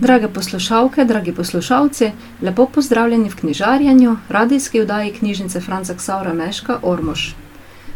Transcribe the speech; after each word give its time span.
Drage 0.00 0.28
poslušalke, 0.28 1.04
dragi 1.04 1.32
poslušalci, 1.32 2.10
lepo 2.42 2.66
pozdravljeni 2.66 3.28
v 3.28 3.36
knjižarjenju, 3.36 4.16
radijski 4.28 4.80
oddaji 4.80 5.10
knjižnice 5.12 5.60
Franca 5.60 5.94
Ksavra 5.94 6.34
Meška 6.34 6.78
Ormož. 6.82 7.32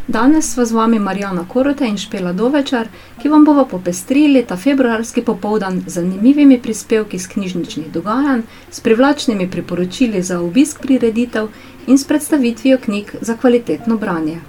Danes 0.07 0.51
sva 0.53 0.65
z 0.65 0.71
vami 0.71 0.99
Marjana 0.99 1.45
Korote 1.47 1.87
in 1.87 1.97
Špela 1.97 2.33
Dovečar, 2.33 2.87
ki 3.21 3.29
vam 3.29 3.45
bova 3.45 3.63
popestrili 3.65 4.43
ta 4.43 4.57
februarski 4.57 5.21
popoldan 5.21 5.79
z 5.87 5.93
zanimivimi 5.93 6.59
prispevki 6.61 7.15
iz 7.15 7.27
knjižničnih 7.27 7.91
dogajanj, 7.91 8.41
s 8.71 8.79
privlačnimi 8.79 9.47
priporočili 9.51 10.21
za 10.21 10.41
obisk 10.41 10.81
prireditev 10.81 11.47
in 11.87 11.97
s 11.97 12.03
predstavitvijo 12.03 12.77
knjig 12.77 13.15
za 13.21 13.37
kvalitetno 13.37 13.97
branje. 13.97 14.41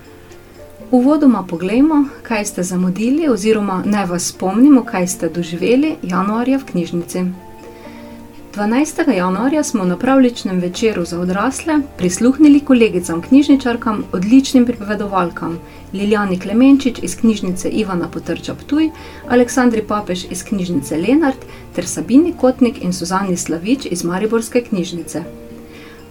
Uvodoma 0.91 1.47
poglejmo, 1.49 2.05
kaj 2.23 2.45
ste 2.45 2.63
zamudili 2.63 3.29
oziroma 3.29 3.83
naj 3.87 4.07
vas 4.07 4.29
spomnimo, 4.29 4.85
kaj 4.85 5.07
ste 5.07 5.29
doživeli 5.29 5.97
januarja 6.03 6.59
v 6.59 6.65
knjižnici. 6.65 7.25
Dvanajstega 8.55 9.13
januarja 9.13 9.63
smo 9.65 9.85
na 9.85 9.97
pravljičnem 9.99 10.61
večeru 10.61 11.05
za 11.05 11.21
odrasle 11.21 11.79
prisluhnili 11.99 12.61
kolegicam 12.61 13.23
knjižničarkam, 13.23 14.05
odličnim 14.13 14.67
pripovedovalkam, 14.67 15.59
Lilijani 15.93 16.39
Klemenčič 16.41 16.99
iz 17.03 17.17
knjižnice 17.17 17.69
Ivana 17.69 18.09
Potrča 18.09 18.55
Ptuj, 18.55 18.91
Aleksandri 19.29 19.83
Papež 19.83 20.25
iz 20.31 20.45
knjižnice 20.45 20.97
Lenart 20.97 21.39
ter 21.75 21.87
Sabini 21.87 22.35
Kotnik 22.41 22.83
in 22.83 22.93
Suzani 22.93 23.37
Slavič 23.37 23.87
iz 23.91 24.05
Mariborske 24.05 24.61
knjižnice. 24.61 25.23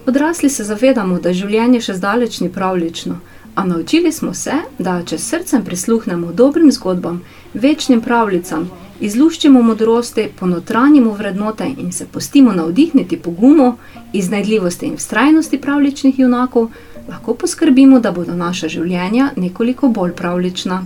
Odrasli 0.06 0.50
se 0.50 0.64
zavedamo, 0.64 1.20
da 1.20 1.32
življenje 1.32 1.80
še 1.80 1.94
zdaleč 1.94 2.40
ni 2.40 2.52
pravljično, 2.52 3.18
a 3.54 3.64
naučili 3.64 4.12
smo 4.12 4.34
se, 4.34 4.52
da 4.78 5.02
če 5.02 5.18
srcem 5.18 5.64
prisluhnemo 5.64 6.32
dobrim 6.32 6.72
zgodbam, 6.72 7.22
večnim 7.54 8.00
pravljicam, 8.00 8.70
izluščimo 9.00 9.62
modrosti, 9.62 10.28
ponotranjimo 10.40 11.12
vrednote 11.12 11.66
in 11.78 11.92
se 11.92 12.06
pustimo 12.06 12.52
navdihniti 12.52 13.16
pogumu, 13.16 13.76
iznajdljivosti 14.12 14.86
in 14.86 14.96
vztrajnosti 14.96 15.60
pravljičnih 15.60 16.18
junakov, 16.18 16.68
lahko 17.08 17.34
poskrbimo, 17.34 18.00
da 18.00 18.12
bodo 18.12 18.34
naša 18.36 18.68
življenja 18.68 19.30
nekoliko 19.36 19.88
bolj 19.88 20.12
pravljična. 20.12 20.84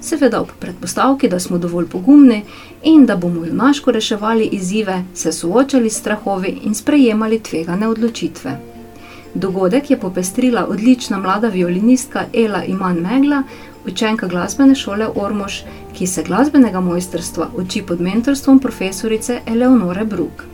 Seveda 0.00 0.40
ob 0.40 0.48
predpostavki, 0.58 1.28
da 1.28 1.38
smo 1.40 1.58
dovolj 1.58 1.86
pogumni 1.86 2.42
in 2.82 3.06
da 3.06 3.16
bomo 3.16 3.44
junaško 3.46 3.92
reševali 3.92 4.48
izzive, 4.52 5.04
se 5.14 5.32
soočali 5.32 5.90
s 5.90 5.98
strahovi 5.98 6.58
in 6.64 6.74
sprejemali 6.74 7.38
tvegane 7.38 7.88
odločitve. 7.88 8.58
Dogodek 9.34 9.90
je 9.90 10.00
popestrila 10.00 10.66
odlična 10.66 11.18
mlada 11.18 11.48
violinistka 11.48 12.24
Ela 12.34 12.64
Iman 12.64 12.98
Megla, 12.98 13.42
učenka 13.86 14.26
glasbene 14.26 14.74
šole 14.74 15.08
Ormož, 15.14 15.60
ki 15.94 16.06
se 16.06 16.22
glasbenega 16.22 16.80
mojstrstva 16.80 17.48
uči 17.56 17.82
pod 17.82 18.00
mentorstvom 18.00 18.58
profesorice 18.58 19.40
Eleonore 19.46 20.04
Bruk. 20.04 20.44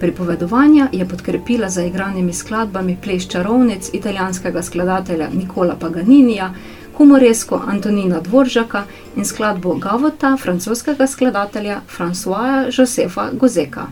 Pripovedovanja 0.00 0.88
je 0.92 1.08
podkrepila 1.08 1.68
z 1.70 1.86
igranimi 1.86 2.32
skladbami 2.32 2.96
Pleš 3.02 3.28
čarovnic 3.28 3.90
italijanskega 3.92 4.62
skladatelja 4.62 5.28
Nikola 5.32 5.76
Paganinija, 5.80 6.50
humoresko 6.96 7.62
Antonina 7.66 8.20
Dvoržaka 8.20 8.84
in 9.16 9.24
skladbo 9.24 9.74
Gavota 9.74 10.36
francoskega 10.36 11.06
skladatelja 11.06 11.80
Françoisa 11.98 12.70
Josefa 12.78 13.30
Gozeka. 13.32 13.86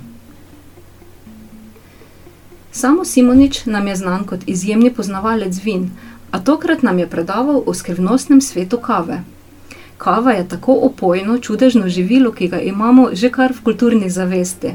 Samo 2.73 3.05
Simonič 3.05 3.67
nam 3.67 3.89
je 3.89 3.97
znan 3.97 4.25
kot 4.25 4.41
izjemni 4.47 4.95
poznavalec 4.95 5.65
vin, 5.65 5.91
a 6.33 6.41
tokrat 6.41 6.83
nam 6.83 6.99
je 6.99 7.07
predaval 7.07 7.63
o 7.67 7.75
skrivnostnem 7.75 8.41
svetu 8.41 8.77
kave. 8.77 9.23
Kava 9.99 10.33
je 10.33 10.49
tako 10.49 10.79
opojno, 10.83 11.39
čudežno 11.39 11.89
živilo, 11.89 12.33
ki 12.33 12.49
ga 12.49 12.61
imamo 12.61 13.09
že 13.13 13.31
kar 13.31 13.53
v 13.53 13.63
kulturni 13.63 14.11
zavesti. 14.11 14.75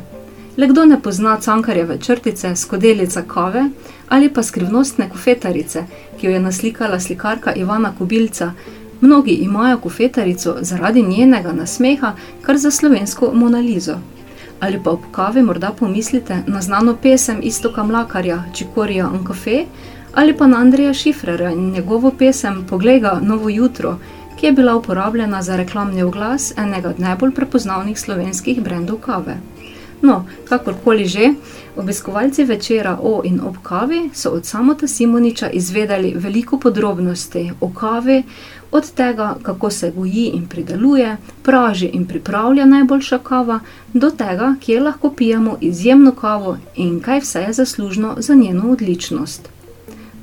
Le 0.57 0.67
kdo 0.67 0.85
ne 0.85 1.01
pozna 1.01 1.37
cankarjeve 1.41 1.97
črtice, 1.97 2.55
skodelica 2.55 3.21
kave 3.21 3.69
ali 4.09 4.29
pa 4.33 4.43
skrivnostne 4.43 5.09
kofetarice, 5.09 5.83
ki 6.19 6.27
jo 6.27 6.31
je 6.31 6.39
naslikala 6.39 6.99
slikarka 6.99 7.53
Ivana 7.53 7.93
Kubilca. 7.97 8.51
Mnogi 9.01 9.31
imajo 9.31 9.77
kofetarico 9.77 10.55
zaradi 10.61 11.01
njenega 11.01 11.51
nasmeha, 11.53 12.13
kar 12.41 12.57
za 12.57 12.71
slovensko 12.71 13.31
Monalizo. 13.33 13.97
Ali 14.59 14.79
pa 14.83 14.91
ob 14.91 14.99
kavi 15.11 15.41
morda 15.41 15.71
pomislite 15.79 16.43
na 16.47 16.61
znano 16.61 16.95
pesem 17.01 17.39
Istoka 17.43 17.83
Mlakarja, 17.83 18.43
Čikorija 18.53 19.09
in 19.13 19.25
kafe, 19.25 19.65
ali 20.13 20.37
pa 20.37 20.47
na 20.47 20.57
Andreja 20.57 20.93
Šifrera 20.93 21.51
in 21.51 21.71
njegovo 21.71 22.11
pesem 22.11 22.65
Poglej 22.69 22.99
ga, 22.99 23.19
novo 23.21 23.49
jutro, 23.49 23.97
ki 24.39 24.45
je 24.45 24.51
bila 24.51 24.75
uporabljena 24.75 25.41
za 25.41 25.55
reklamni 25.55 26.03
oglas 26.03 26.53
enega 26.57 26.89
od 26.89 26.99
najbolj 26.99 27.31
prepoznavnih 27.31 27.99
slovenskih 27.99 28.61
brendov 28.61 28.97
kave. 28.97 29.37
No, 30.01 30.25
kakorkoli 30.49 31.05
že, 31.05 31.33
obiskovalci 31.75 32.43
večera 32.43 32.97
o 33.01 33.21
in 33.25 33.39
ob 33.41 33.55
kavi 33.63 34.09
so 34.13 34.29
od 34.29 34.45
samota 34.45 34.87
Simoniča 34.87 35.49
izvedeli 35.49 36.13
veliko 36.15 36.59
podrobnosti 36.59 37.51
o 37.61 37.69
kavi, 37.69 38.23
od 38.71 38.91
tega, 38.91 39.35
kako 39.43 39.69
se 39.69 39.91
goji 39.91 40.31
in 40.33 40.47
prideluje, 40.47 41.17
praži 41.43 41.85
in 41.85 42.05
pripravlja 42.05 42.65
najboljša 42.65 43.17
kava, 43.17 43.59
do 43.93 44.09
tega, 44.09 44.55
kje 44.59 44.79
lahko 44.79 45.11
pijemo 45.11 45.57
izjemno 45.61 46.11
kavo 46.11 46.57
in 46.75 46.99
kaj 46.99 47.19
vse 47.19 47.41
je 47.41 47.53
zaslužno 47.53 48.15
za 48.17 48.35
njeno 48.35 48.71
odličnost. 48.71 49.56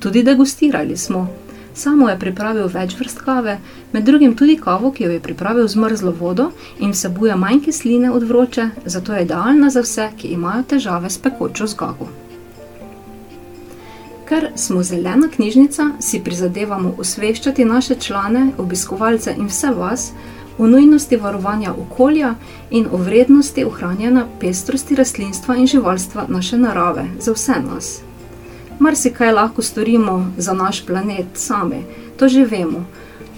Tudi 0.05 0.23
degustirali 0.23 0.97
smo. 0.97 1.29
Samo 1.75 2.09
je 2.11 2.19
pripravil 2.21 2.67
več 2.69 2.93
vrst 2.99 3.23
kave, 3.25 3.55
med 3.93 4.05
drugim 4.05 4.35
tudi 4.37 4.59
kavo, 4.61 4.91
ki 4.93 5.07
jo 5.07 5.15
je 5.15 5.23
pripravil 5.25 5.65
z 5.69 5.81
mrzlo 5.81 6.13
vodo 6.19 6.51
in 6.79 6.93
vsebuje 6.93 7.37
manj 7.41 7.63
kisline 7.65 8.11
od 8.13 8.29
vroče, 8.29 8.69
zato 8.85 9.17
je 9.17 9.23
idealna 9.25 9.71
za 9.71 9.81
vse, 9.81 10.11
ki 10.21 10.35
imajo 10.37 10.67
težave 10.75 11.09
s 11.11 11.19
pekočo 11.19 11.71
zgago. 11.73 12.11
Ker 14.29 14.51
smo 14.61 14.85
zelena 14.85 15.33
knjižnica, 15.33 15.91
si 16.05 16.21
prizadevamo 16.21 16.95
osveščati 16.99 17.65
naše 17.65 17.97
člane, 17.97 18.51
obiskovalce 18.59 19.33
in 19.39 19.49
vse 19.49 19.73
vas 19.73 20.11
o 20.59 20.67
nujnosti 20.69 21.17
varovanja 21.17 21.73
okolja 21.73 22.35
in 22.71 22.93
o 22.93 23.01
vrednosti 23.01 23.65
ohranjanja 23.65 24.27
pestrosti 24.41 25.01
rastlinstva 25.01 25.57
in 25.57 25.67
živalstva 25.67 26.29
naše 26.29 26.61
narave 26.61 27.09
za 27.19 27.33
vse 27.33 27.63
nas. 27.71 27.97
Marsikaj 28.79 29.33
lahko 29.33 29.63
storimo 29.63 30.33
za 30.37 30.53
naš 30.53 30.87
planet 30.87 31.27
sami, 31.35 31.85
to 32.19 32.29
že 32.29 32.45
vemo. 32.45 32.85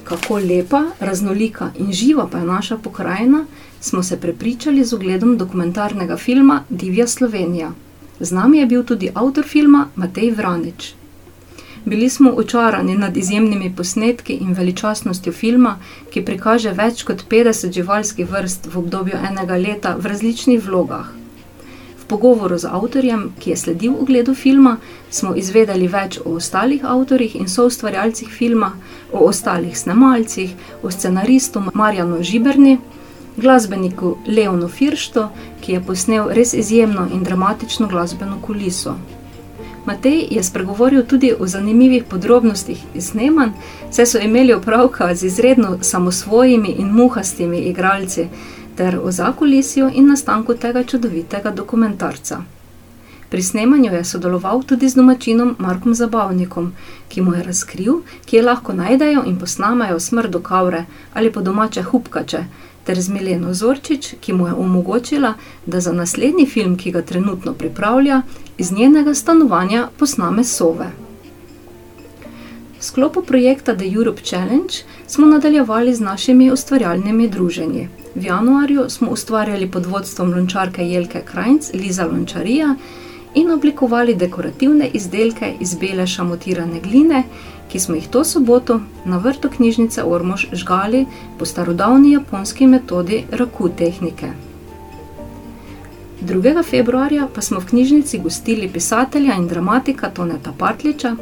Kako 0.05 0.39
lepa, 0.39 0.83
raznolika 1.01 1.71
in 1.79 1.93
živa 1.93 2.29
pa 2.33 2.39
je 2.39 2.45
naša 2.45 2.77
pokrajina, 2.77 3.45
smo 3.81 4.03
se 4.03 4.21
prepričali 4.21 4.85
z 4.85 4.95
ogledom 4.95 5.37
dokumentarnega 5.37 6.17
filma 6.17 6.63
Divja 6.71 7.07
Slovenija. 7.07 7.73
Z 8.21 8.33
nami 8.33 8.59
je 8.59 8.67
bil 8.67 8.85
tudi 8.85 9.11
avtor 9.15 9.45
filma 9.45 9.89
Matej 9.97 10.31
Vranič. 10.31 10.95
Bili 11.85 12.09
smo 12.09 12.31
očarani 12.31 12.97
nad 12.97 13.17
izjemnimi 13.17 13.75
posnetki 13.77 14.33
in 14.33 14.53
veličastnostjo 14.53 15.33
filma, 15.33 15.77
ki 16.11 16.25
prikaže 16.25 16.73
več 16.73 17.05
kot 17.05 17.25
50 17.31 17.73
živalskih 17.73 18.31
vrst 18.31 18.67
v 18.73 18.79
obdobju 18.79 19.21
enega 19.31 19.57
leta 19.57 19.97
v 19.99 20.07
različnih 20.07 20.65
vlogah. 20.65 21.26
V 22.07 22.09
pogovoru 22.09 22.55
z 22.59 22.71
avtorjem, 22.71 23.33
ki 23.43 23.51
je 23.51 23.57
sledil 23.57 23.95
ogledu 23.99 24.35
filma, 24.35 24.77
smo 25.11 25.33
izvedeli 25.35 25.89
več 25.91 26.21
o 26.23 26.37
ostalih 26.39 26.85
avtorjih 26.87 27.35
in 27.35 27.49
soustvarjalcih 27.51 28.29
filma, 28.31 28.69
o 29.13 29.25
ostalih 29.27 29.75
snemalcih, 29.75 30.53
o 30.87 30.91
scenaristu 30.91 31.65
Marjanu 31.75 32.23
Žiberni, 32.23 32.77
glasbeniku 33.37 34.17
Leonu 34.27 34.69
Firšto, 34.69 35.29
ki 35.61 35.73
je 35.73 35.83
posnel 35.83 36.31
res 36.31 36.55
izjemno 36.55 37.09
in 37.13 37.27
dramatično 37.27 37.89
glasbeno 37.91 38.39
kuliso. 38.47 38.95
Matej 39.87 40.29
je 40.31 40.43
spregovoril 40.43 41.03
tudi 41.11 41.33
o 41.35 41.47
zanimivih 41.47 42.05
podrobnostih 42.05 42.85
iz 42.95 43.11
snemanj, 43.11 43.51
saj 43.91 44.07
so 44.07 44.23
imeli 44.23 44.55
opravka 44.55 45.15
z 45.15 45.27
izredno 45.27 45.79
samosvojimi 45.83 46.77
in 46.79 46.95
muhastimi 46.95 47.67
igralci, 47.67 48.29
ter 48.77 48.99
o 49.03 49.13
zakulisju 49.13 49.91
in 49.95 50.09
nastanku 50.09 50.55
tega 50.55 50.85
čudovitega 50.85 51.51
dokumentarca. 51.51 52.43
Pri 53.31 53.43
snemanju 53.43 53.93
je 53.93 54.05
sodeloval 54.05 54.63
tudi 54.63 54.89
z 54.89 54.95
domačinom 54.95 55.57
Markom 55.59 55.95
Zabavnikom, 55.95 56.73
ki 57.09 57.21
mu 57.23 57.35
je 57.35 57.43
razkril, 57.43 57.95
kje 58.27 58.43
lahko 58.43 58.73
najdejo 58.73 59.25
in 59.27 59.39
posnamajo 59.39 60.01
smrdo 60.01 60.41
kavre 60.41 60.85
ali 61.15 61.33
po 61.33 61.41
domače 61.41 61.83
hupkače, 61.83 62.45
ter 62.85 63.01
z 63.01 63.09
Mileno 63.09 63.55
Zorčič, 63.55 64.15
ki 64.21 64.33
mu 64.33 64.47
je 64.47 64.55
omogočila, 64.55 65.35
da 65.67 65.81
za 65.81 65.93
naslednji 65.93 66.47
film, 66.47 66.77
ki 66.77 66.91
ga 66.91 67.03
trenutno 67.03 67.53
pripravlja, 67.53 68.23
iz 68.59 68.73
njenega 68.73 69.15
stanovanja 69.15 69.89
posname 69.99 70.45
sove. 70.45 70.91
V 72.79 72.85
sklopu 72.85 73.23
projekta 73.23 73.75
The 73.75 73.91
Europe 73.95 74.23
Challenge 74.23 74.85
smo 75.07 75.27
nadaljevali 75.27 75.95
z 75.95 76.01
našimi 76.01 76.51
ustvarjalnimi 76.53 77.29
druženji. 77.29 77.89
V 78.17 78.25
januarju 78.25 78.89
smo 78.89 79.11
ustvarjali 79.11 79.71
pod 79.71 79.87
vodstvom 79.87 80.31
lončarke 80.35 80.89
Jelke 80.89 81.21
Krajnc 81.25 81.71
Liza 81.75 82.07
Lončarija 82.07 82.75
in 83.35 83.51
oblikovali 83.51 84.15
dekorativne 84.15 84.89
izdelke 84.89 85.53
iz 85.61 85.75
bele 85.75 86.07
šamotirane 86.07 86.81
gline, 86.81 87.23
ki 87.69 87.81
smo 87.81 87.95
jih 87.95 88.09
to 88.09 88.25
soboto 88.25 88.81
na 89.05 89.19
vrtu 89.19 89.51
knjižnice 89.57 90.05
Ormož 90.05 90.47
žgali 90.53 91.05
po 91.39 91.45
starodavni 91.45 92.13
japonski 92.13 92.67
metodi 92.67 93.25
raku 93.31 93.69
tehnike. 93.69 94.33
2. 96.23 96.63
februarja 96.71 97.29
pa 97.35 97.41
smo 97.41 97.61
v 97.61 97.67
knjižnici 97.67 98.19
gostili 98.19 98.69
pisatelja 98.69 99.35
in 99.37 99.49
dramatika 99.49 100.11
Toneta 100.11 100.53
Partliča, 100.59 101.17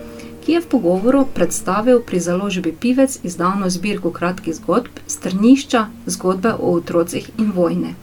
ki 0.44 0.52
je 0.52 0.60
v 0.60 0.66
pogovoru 0.68 1.24
predstavil 1.34 2.00
pri 2.04 2.20
založbi 2.20 2.72
Pivec 2.72 3.18
izdano 3.24 3.70
zbirko 3.70 4.10
kratkih 4.12 4.54
zgodb 4.54 5.00
Strnišča 5.06 5.86
zgodbe 6.06 6.52
o 6.52 6.76
otrocih 6.76 7.30
in 7.38 7.52
vojne. 7.52 7.94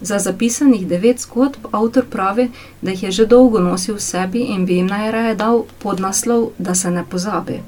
Za 0.00 0.18
zapisanih 0.18 0.86
devet 0.88 1.20
zgodb 1.20 1.68
avtor 1.72 2.06
pravi, 2.10 2.50
da 2.82 2.90
jih 2.90 3.02
je 3.02 3.10
že 3.10 3.26
dolgo 3.26 3.60
nosil 3.60 3.94
v 3.94 4.00
sebi 4.00 4.40
in 4.54 4.64
bi 4.66 4.78
jim 4.78 4.86
najraje 4.86 5.34
dal 5.34 5.64
podnaslov, 5.78 6.50
da 6.58 6.74
se 6.74 6.90
ne 6.90 7.04
pozabi. 7.04 7.60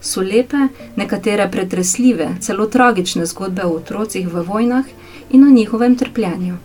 So 0.00 0.20
lepe, 0.20 0.68
nekatere 0.96 1.50
pretresljive, 1.50 2.28
celo 2.40 2.66
tragične 2.66 3.26
zgodbe 3.26 3.64
o 3.64 3.76
otrocih 3.76 4.28
v 4.28 4.42
vojnah 4.42 4.84
in 5.30 5.44
o 5.44 5.50
njihovem 5.50 5.96
trpljenju. 5.96 6.56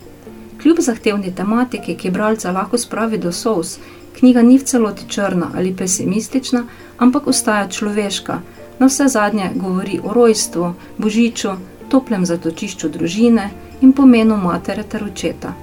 Kljub 0.62 0.78
zahtevni 0.80 1.36
tematiki, 1.36 1.96
ki 1.96 2.10
bralca 2.10 2.52
lahko 2.52 2.78
spravi 2.78 3.18
do 3.18 3.32
sous, 3.32 3.78
knjiga 4.20 4.42
ni 4.42 4.58
v 4.58 4.64
celoti 4.64 5.10
črna 5.10 5.52
ali 5.56 5.76
pesimistična, 5.76 6.64
ampak 6.98 7.28
ostaja 7.28 7.68
človeška. 7.68 8.40
Na 8.80 8.88
vse 8.88 9.08
zadnje 9.08 9.52
govori 9.56 10.00
o 10.04 10.14
rojstvu, 10.14 10.74
božiču, 10.98 11.56
toplem 11.90 12.26
zatočišču 12.26 12.90
družine 12.90 13.50
in 13.82 13.94
pomenu 13.94 14.38
matere 14.38 14.84
ter 14.84 15.04
očeta. 15.04 15.54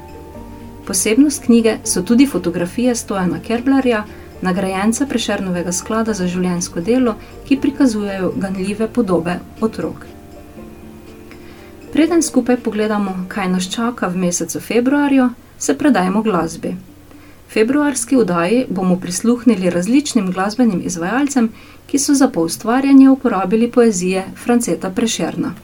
Posebnost 0.86 1.44
knjige 1.44 1.76
so 1.84 2.02
tudi 2.02 2.26
fotografije 2.26 2.94
Stojana 2.94 3.38
Kerblerja, 3.46 4.04
nagrajenca 4.42 5.06
Prešernovega 5.06 5.72
sklada 5.72 6.14
za 6.14 6.26
življensko 6.26 6.80
delo, 6.80 7.14
ki 7.48 7.60
prikazujejo 7.60 8.32
ganljive 8.36 8.88
podobe 8.88 9.38
otrok. 9.60 10.06
Preden 11.92 12.22
skupaj 12.22 12.56
pogledamo, 12.64 13.14
kaj 13.28 13.48
nas 13.48 13.68
čaka 13.70 14.08
v 14.08 14.16
mesecu 14.16 14.60
februarju, 14.60 15.28
se 15.58 15.78
predajmo 15.78 16.22
glasbi. 16.22 16.76
Februarski 17.52 18.16
vdaji 18.16 18.66
bomo 18.68 18.96
prisluhnili 19.00 19.70
različnim 19.70 20.32
glasbenim 20.32 20.82
izvajalcem, 20.84 21.50
ki 21.86 21.98
so 21.98 22.14
za 22.14 22.28
poustvarjanje 22.28 23.10
uporabili 23.10 23.70
poezije 23.70 24.24
Franceta 24.44 24.90
Prešerna. 24.90 25.54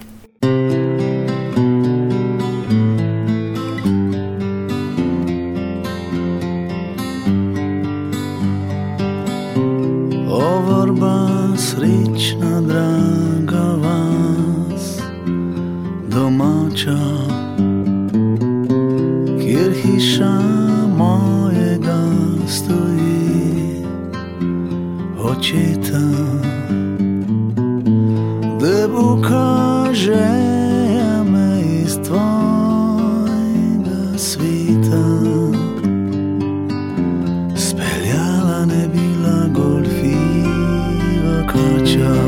future. 41.88 42.27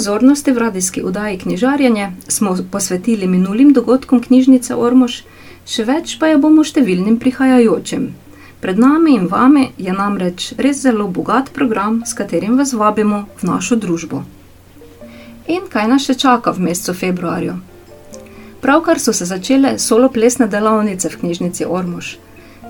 pozornosti 0.00 0.52
v 0.52 0.58
radijski 0.58 1.02
oddaji 1.02 1.38
Knjižarjenje 1.38 2.12
smo 2.28 2.56
posvetili 2.72 3.26
minulim 3.26 3.72
dogodkom 3.72 4.22
knjižnice 4.22 4.74
Ormož, 4.74 5.18
še 5.68 5.84
več 5.84 6.14
pa 6.16 6.30
jo 6.30 6.38
bomo 6.40 6.64
številnim 6.64 7.18
prihajajočim. 7.20 8.06
Pred 8.64 8.80
nami 8.80 9.18
in 9.18 9.26
vami 9.28 9.66
je 9.76 9.92
namreč 9.92 10.54
res 10.56 10.80
zelo 10.86 11.04
bogat 11.18 11.52
program, 11.52 12.00
s 12.06 12.16
katerim 12.16 12.56
vas 12.56 12.72
vabimo 12.72 13.26
v 13.42 13.50
našo 13.50 13.76
družbo. 13.76 14.22
In 15.52 15.68
kaj 15.68 15.92
nas 15.92 16.08
še 16.08 16.16
čaka 16.16 16.56
v 16.56 16.70
mesecu 16.70 16.96
februarju? 16.96 17.60
Pravkar 18.64 19.04
so 19.04 19.12
se 19.12 19.28
začele 19.28 19.76
solo 19.78 20.08
plesne 20.08 20.48
delavnice 20.48 21.12
v 21.12 21.20
knjižnici 21.26 21.68
Ormož. 21.68 22.14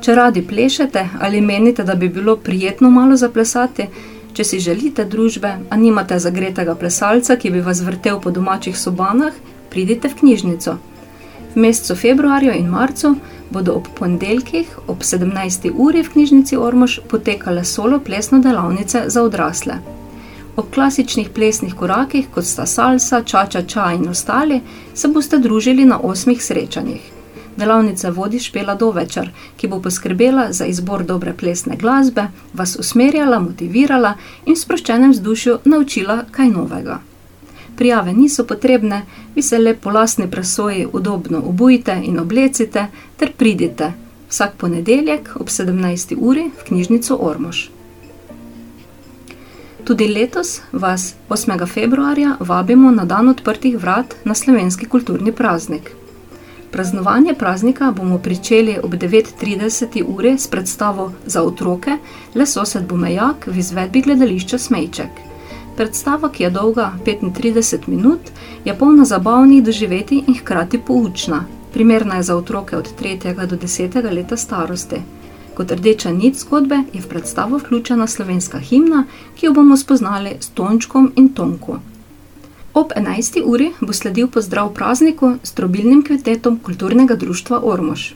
Če 0.03 0.19
radi 0.19 0.43
plešete 0.43 1.11
ali 1.23 1.39
menite, 1.39 1.87
da 1.87 1.95
bi 1.95 2.11
bilo 2.11 2.35
prijetno 2.37 2.91
malo 2.91 3.15
zaplesati, 3.15 3.87
Če 4.35 4.45
si 4.45 4.61
želite 4.63 5.05
družbe, 5.05 5.51
a 5.71 5.77
nimate 5.77 6.19
zagretega 6.19 6.75
plesalca, 6.79 7.37
ki 7.37 7.51
bi 7.51 7.61
vas 7.61 7.83
vrtel 7.83 8.21
po 8.23 8.31
domačih 8.31 8.79
sobanah, 8.79 9.35
pridite 9.71 10.09
v 10.09 10.19
knjižnico. 10.21 10.77
V 11.55 11.59
mesecu 11.59 11.97
februarju 11.99 12.55
in 12.55 12.69
marcu 12.71 13.17
bodo 13.51 13.75
ob 13.81 13.89
ponedeljkih 13.99 14.77
ob 14.87 15.03
17. 15.03 15.71
uri 15.75 16.03
v 16.07 16.13
knjižnici 16.13 16.57
Ormož 16.57 17.01
potekale 17.11 17.65
solo 17.65 17.99
plesne 17.99 18.39
delavnice 18.39 19.05
za 19.07 19.23
odrasle. 19.23 19.81
Ob 20.57 20.71
klasičnih 20.75 21.31
plesnih 21.35 21.75
korakih, 21.75 22.29
kot 22.35 22.45
sta 22.45 22.67
salsa, 22.67 23.23
čača, 23.23 23.63
ča 23.63 23.93
in 23.99 24.09
ostali, 24.09 24.61
se 24.95 25.09
boste 25.09 25.39
družili 25.39 25.85
na 25.85 25.99
osmih 25.99 26.43
srečanjih. 26.43 27.20
Delavnica 27.61 28.11
vodi 28.11 28.41
Špela 28.41 28.75
Dovečer, 28.75 29.31
ki 29.57 29.69
bo 29.69 29.81
poskrbela 29.85 30.49
za 30.53 30.67
izbor 30.67 31.05
dobre 31.05 31.35
plesne 31.37 31.77
glasbe, 31.77 32.27
vas 32.55 32.77
usmerjala, 32.81 33.39
motivirala 33.39 34.15
in 34.47 34.57
v 34.57 34.61
sproščenem 34.65 35.13
vzdušju 35.13 35.59
naučila 35.65 36.25
kaj 36.31 36.51
novega. 36.51 37.01
Prijave 37.77 38.13
niso 38.13 38.45
potrebne, 38.45 39.03
vi 39.35 39.43
se 39.43 39.59
le 39.59 39.75
po 39.75 39.91
lastni 39.91 40.31
presoji 40.31 40.87
udobno 40.93 41.43
obujte 41.53 42.01
in 42.05 42.19
oblecite 42.21 42.87
ter 43.17 43.33
pridite 43.37 43.93
vsak 44.31 44.57
ponedeljek 44.57 45.31
ob 45.35 45.49
17. 45.49 46.17
uri 46.19 46.51
v 46.59 46.65
knjižnico 46.69 47.17
Ormož. 47.21 47.69
Tudi 49.85 50.09
letos 50.09 50.61
vas 50.73 51.15
8. 51.29 51.67
februarja 51.67 52.37
vabimo 52.41 52.91
na 52.91 53.05
dan 53.05 53.29
odprtih 53.29 53.79
vrat 53.79 54.15
na 54.25 54.35
slovenski 54.35 54.87
kulturni 54.87 55.33
praznik. 55.33 56.00
Praznovanje 56.73 57.35
praznika 57.35 57.91
bomo 57.91 58.19
pričeli 58.19 58.79
ob 58.83 58.95
9:30 58.95 60.05
uri 60.07 60.39
s 60.39 60.47
predstavo 60.47 61.13
za 61.27 61.43
otroke 61.43 61.97
Le 62.35 62.47
sosed 62.47 62.87
Bumejak 62.87 63.47
v 63.47 63.59
izvedbi 63.59 64.03
gledališča 64.03 64.59
Smejček. 64.59 65.11
Predstava, 65.77 66.29
ki 66.29 66.43
je 66.43 66.51
dolga 66.51 66.93
35 67.07 67.79
minut, 67.87 68.21
je 68.65 68.79
polna 68.79 69.05
zabavnih 69.05 69.65
doživeti 69.65 70.25
in 70.27 70.35
hkrati 70.35 70.79
poučna. 70.79 71.45
Primerna 71.73 72.15
je 72.15 72.23
za 72.23 72.37
otroke 72.37 72.77
od 72.77 72.89
3. 73.01 73.47
do 73.47 73.57
10. 73.57 74.13
leta 74.13 74.37
starosti. 74.37 74.97
Kot 75.55 75.71
rdeča 75.71 76.11
nit 76.11 76.39
zgodbe 76.39 76.83
je 76.93 77.01
v 77.01 77.09
predstavo 77.09 77.59
vključena 77.59 78.07
slovenska 78.07 78.59
himna, 78.59 79.05
ki 79.37 79.47
jo 79.47 79.53
bomo 79.53 79.77
spoznali 79.77 80.31
s 80.41 80.49
Tončkom 80.49 81.13
in 81.17 81.29
Tonko. 81.29 81.79
Ob 82.75 82.93
11. 82.97 83.43
uri 83.45 83.73
bo 83.81 83.93
sledil 83.93 84.29
pozdrav 84.29 84.69
prazniku 84.75 85.33
s 85.43 85.53
trobilnim 85.53 86.03
kvintetom 86.07 86.59
Kulturnega 86.63 87.15
društva 87.15 87.61
Ormož. 87.65 88.13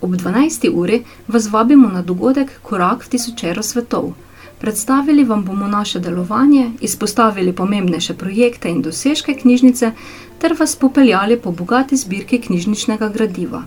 Ob 0.00 0.10
12. 0.10 0.70
uri 0.74 1.04
vas 1.28 1.46
vabimo 1.46 1.88
na 1.88 2.02
dogodek 2.02 2.50
Korak 2.62 3.04
v 3.06 3.08
tisočero 3.08 3.62
svetov. 3.62 4.12
Predstavili 4.58 5.24
vam 5.24 5.44
bomo 5.44 5.68
naše 5.68 6.00
delovanje, 6.00 6.70
izpostavili 6.80 7.52
pomembnejše 7.52 8.14
projekte 8.14 8.68
in 8.68 8.82
dosežke 8.82 9.34
knjižnice 9.34 9.92
ter 10.38 10.56
vas 10.58 10.76
popeljali 10.76 11.38
po 11.38 11.52
bogati 11.52 11.96
zbirki 11.96 12.40
knjižničnega 12.40 13.08
gradiva. 13.08 13.62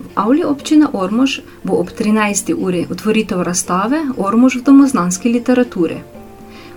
V 0.00 0.06
avli 0.14 0.44
občine 0.44 0.86
Ormož 0.92 1.40
bo 1.64 1.80
ob 1.80 1.88
13. 1.88 2.54
uri 2.58 2.86
otvoritev 2.90 3.42
razstave 3.42 4.04
Ormož 4.16 4.56
v 4.56 4.62
domoznanski 4.62 5.32
literaturi. 5.32 6.17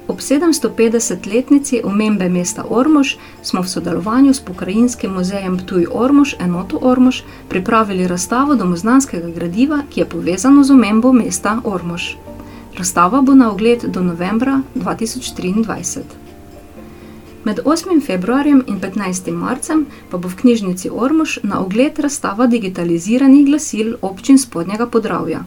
Ob 0.08 0.20
750-letnici 0.20 1.82
omembe 1.84 2.30
mesta 2.30 2.66
Ormož 2.70 3.16
smo 3.44 3.62
v 3.62 3.70
sodelovanju 3.70 4.34
s 4.34 4.40
pokrajinskim 4.40 5.14
muzejem 5.14 5.58
Ptuj 5.58 5.86
Ormož, 5.92 6.36
enoto 6.40 6.80
Ormož, 6.82 7.22
pripravili 7.50 8.08
razstavo 8.08 8.56
domoznanskega 8.56 9.30
gradiva, 9.30 9.84
ki 9.90 10.00
je 10.00 10.10
povezano 10.10 10.64
z 10.64 10.72
omembo 10.72 11.14
mesta 11.14 11.62
Ormož. 11.64 12.16
Razstava 12.78 13.22
bo 13.22 13.36
na 13.36 13.52
ogled 13.52 13.84
do 13.84 14.02
novembra 14.02 14.62
2023. 14.76 16.02
Med 17.44 17.60
8. 17.66 18.06
februarjem 18.06 18.64
in 18.68 18.80
15. 18.80 19.32
marcem 19.32 19.86
pa 20.10 20.18
bo 20.18 20.30
v 20.30 20.36
knjižnici 20.36 20.90
Ormož 20.90 21.40
na 21.44 21.60
ogled 21.60 22.00
razstava 22.00 22.48
digitaliziranih 22.48 23.46
glasil 23.46 23.96
občin 24.02 24.38
spodnjega 24.38 24.86
podravja. 24.86 25.44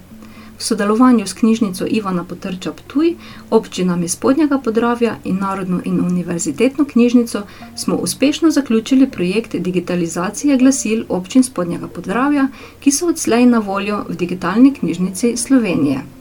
V 0.58 0.62
sodelovanju 0.64 1.26
s 1.26 1.32
knjižnico 1.32 1.86
Ivana 1.90 2.24
Potrča 2.24 2.72
Ptuj, 2.72 3.14
občinami 3.50 4.08
spodnjega 4.08 4.58
podravja 4.58 5.16
in 5.24 5.38
Narodno 5.40 5.80
in 5.84 6.00
univerzitetno 6.00 6.84
knjižnico 6.84 7.42
smo 7.76 7.96
uspešno 7.96 8.50
zaključili 8.50 9.10
projekt 9.10 9.56
digitalizacije 9.56 10.56
glasil 10.56 11.04
občin 11.08 11.42
spodnjega 11.42 11.88
podravja, 11.88 12.48
ki 12.80 12.90
so 12.90 13.08
odslej 13.08 13.46
na 13.46 13.58
voljo 13.58 14.04
v 14.08 14.16
digitalni 14.16 14.74
knjižnici 14.74 15.36
Slovenije. 15.36 16.13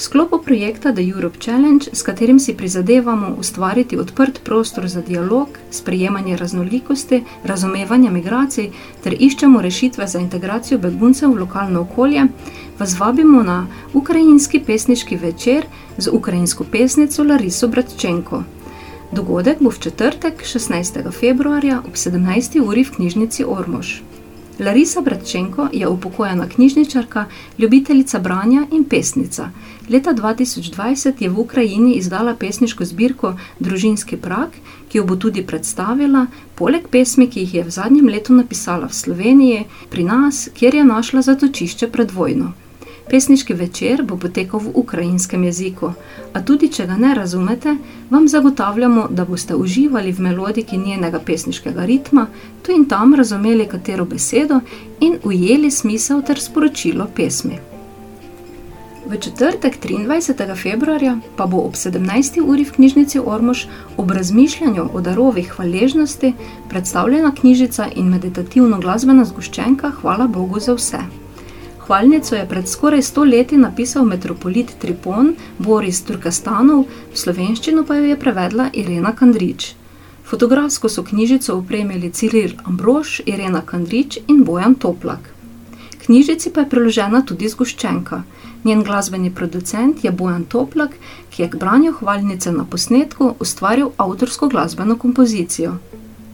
V 0.00 0.04
sklopu 0.04 0.38
projekta 0.38 0.92
The 0.92 1.04
Europe 1.04 1.36
Challenge, 1.44 1.90
s 1.92 2.02
katerim 2.02 2.38
si 2.40 2.54
prizadevamo 2.56 3.36
ustvariti 3.38 3.98
odprt 4.00 4.40
prostor 4.44 4.88
za 4.88 5.02
dialog, 5.04 5.48
sprejemanje 5.70 6.36
raznolikosti, 6.36 7.24
razumevanje 7.44 8.10
migracij 8.10 8.70
ter 9.04 9.16
iščemo 9.18 9.60
rešitve 9.60 10.06
za 10.06 10.18
integracijo 10.18 10.78
beguncev 10.78 11.34
v 11.34 11.40
lokalno 11.44 11.80
okolje, 11.80 12.24
vas 12.78 12.96
vabimo 13.00 13.42
na 13.42 13.66
ukrajinski 13.92 14.60
pesniški 14.66 15.16
večer 15.16 15.66
z 15.98 16.08
ukrajinsko 16.08 16.64
pesnico 16.64 17.24
Lariso 17.24 17.68
Bratčenko. 17.68 18.42
Dogodek 19.12 19.60
bo 19.60 19.70
v 19.70 19.78
četrtek, 19.78 20.44
16. 20.44 21.12
februarja 21.12 21.82
ob 21.84 21.92
17. 21.92 22.60
uri 22.64 22.84
v 22.84 22.96
knjižnici 22.96 23.44
Ormož. 23.44 24.00
Larisa 24.60 25.00
Bratčenko 25.00 25.68
je 25.72 25.88
upokojena 25.88 26.48
knjižničarka, 26.48 27.24
ljubiteljica 27.58 28.18
branja 28.18 28.66
in 28.72 28.84
pesnica. 28.84 29.50
Leta 29.88 30.12
2020 30.12 31.22
je 31.22 31.28
v 31.28 31.40
Ukrajini 31.40 31.94
izdala 31.94 32.34
pesniško 32.34 32.84
zbirko 32.84 33.34
Družinski 33.58 34.16
prak, 34.16 34.50
ki 34.88 34.98
jo 34.98 35.04
bo 35.04 35.16
tudi 35.16 35.46
predstavila, 35.46 36.26
poleg 36.54 36.88
pesmi, 36.88 37.30
ki 37.30 37.40
jih 37.40 37.54
je 37.54 37.64
v 37.64 37.70
zadnjem 37.70 38.08
letu 38.08 38.36
napisala 38.36 38.86
v 38.86 38.94
Sloveniji, 38.94 39.64
pri 39.90 40.04
nas, 40.04 40.48
kjer 40.54 40.74
je 40.74 40.84
našla 40.84 41.22
zatočišče 41.22 41.88
pred 41.88 42.12
vojno. 42.12 42.52
Pesniški 43.10 43.54
večer 43.54 44.02
bo 44.06 44.16
potekal 44.16 44.60
v 44.60 44.70
ukrajinskem 44.74 45.44
jeziku, 45.44 45.88
a 46.32 46.42
tudi 46.46 46.68
če 46.70 46.84
ga 46.86 46.96
ne 46.96 47.14
razumete, 47.14 47.72
vam 48.10 48.28
zagotavljamo, 48.28 49.08
da 49.10 49.24
boste 49.24 49.56
uživali 49.56 50.12
v 50.12 50.26
melodiki 50.28 50.78
njenega 50.78 51.18
pesniškega 51.18 51.84
ritma, 51.84 52.26
tu 52.62 52.72
in 52.72 52.84
tam 52.84 53.14
razumeli 53.18 53.66
katero 53.66 54.04
besedo 54.04 54.60
in 55.00 55.18
ujeli 55.24 55.70
smisel 55.70 56.22
ter 56.22 56.38
sporočilo 56.38 57.08
pesmi. 57.16 57.58
V 59.10 59.18
četrtek 59.18 59.78
23. 59.82 60.54
februarja 60.62 61.16
pa 61.36 61.46
bo 61.46 61.64
ob 61.66 61.74
17. 61.74 62.38
uri 62.46 62.64
v 62.64 62.72
knjižnici 62.72 63.18
Ormož 63.18 63.64
ob 63.96 64.10
razmišljanju 64.10 64.84
o 64.92 65.00
darovih 65.00 65.50
hvaležnosti 65.50 66.32
predstavljena 66.68 67.34
knjižica 67.34 67.88
in 67.96 68.06
meditativno 68.06 68.78
glasbena 68.78 69.24
zgoščenka 69.24 69.90
Hvala 69.90 70.26
Bogu 70.26 70.60
za 70.60 70.78
vse. 70.78 71.02
Hvalnico 71.90 72.36
je 72.36 72.48
pred 72.48 72.68
skoraj 72.68 73.02
sto 73.02 73.24
leti 73.24 73.56
napisal 73.56 74.04
metropolit 74.04 74.68
Tripon 74.78 75.32
Boris 75.58 75.98
Turkastanov, 76.06 76.84
v 76.86 77.18
slovenščino 77.18 77.82
pa 77.82 77.96
jo 77.98 78.04
je 78.06 78.16
prevedla 78.16 78.68
Irena 78.78 79.10
Kandrič. 79.18 79.72
Fotografsko 80.22 80.88
so 80.88 81.02
knjižico 81.02 81.56
opremili 81.58 82.12
Ciril 82.14 82.54
Ambrož, 82.62 83.16
Irena 83.26 83.64
Kandrič 83.66 84.20
in 84.28 84.44
Bojan 84.44 84.78
Toplak. 84.78 85.32
Knjižici 86.06 86.54
pa 86.54 86.62
je 86.62 86.70
priložena 86.70 87.24
tudi 87.26 87.50
zgoščenka. 87.50 88.22
Njen 88.64 88.86
glasbeni 88.86 89.34
producent 89.34 90.04
je 90.04 90.12
Bojan 90.12 90.44
Toplak, 90.44 90.94
ki 91.34 91.42
je 91.42 91.50
k 91.50 91.58
branju 91.58 91.96
hvalnice 91.98 92.52
na 92.52 92.70
posnetku 92.70 93.34
ustvaril 93.40 93.90
avtorsko 93.96 94.46
glasbeno 94.46 94.94
kompozicijo. 94.94 95.80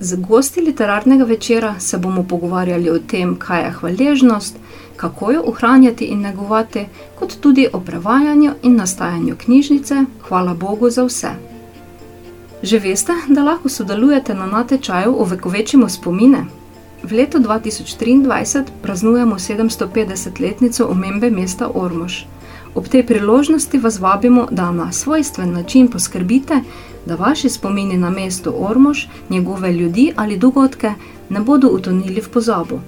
Z 0.01 0.17
gosti 0.21 0.61
literarnega 0.61 1.25
večera 1.25 1.81
se 1.81 1.99
bomo 1.99 2.23
pogovarjali 2.23 2.91
o 2.91 2.99
tem, 2.99 3.37
kaj 3.41 3.63
je 3.65 3.71
hvaležnost, 3.81 4.57
kako 4.97 5.31
jo 5.31 5.43
ohranjati 5.47 6.05
in 6.05 6.21
negovati, 6.21 6.87
kot 7.19 7.37
tudi 7.41 7.69
o 7.73 7.81
prevajanju 7.81 8.53
in 8.63 8.77
nastajanju 8.77 9.37
knjižnice. 9.37 10.05
Hvala 10.29 10.55
Bogu 10.55 10.91
za 10.91 11.05
vse. 11.05 11.31
Že 12.63 12.79
veste, 12.79 13.13
da 13.29 13.43
lahko 13.45 13.69
sodelujete 13.69 14.35
na 14.35 14.47
natečaju 14.47 15.17
o 15.19 15.25
vekovečjemu 15.25 15.89
spomine? 15.89 16.45
V 17.03 17.13
letu 17.13 17.39
2023 17.39 18.65
praznujemo 18.83 19.35
750-letnico 19.35 20.87
omembe 20.91 21.31
mesta 21.31 21.71
Ormož. 21.75 22.25
Ob 22.75 22.89
tej 22.89 23.07
priložnosti 23.07 23.79
vas 23.79 24.01
vabimo, 24.01 24.49
da 24.51 24.73
na 24.73 24.93
svojstven 24.93 25.53
način 25.53 25.89
poskrbite, 25.89 26.61
da 27.07 27.15
vaši 27.15 27.49
spomini 27.49 27.97
na 27.97 28.11
mesto 28.11 28.53
Ormož, 28.59 29.07
njegove 29.31 29.73
ljudi 29.73 30.13
ali 30.17 30.37
dogodke 30.37 30.93
ne 31.29 31.41
bodo 31.41 31.69
utonili 31.69 32.21
v 32.21 32.29
pozabo. 32.29 32.81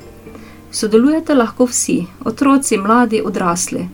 Sodelujete 0.70 1.34
lahko 1.34 1.64
vsi, 1.64 2.06
otroci, 2.24 2.78
mladi, 2.78 3.22
odrasli. 3.24 3.88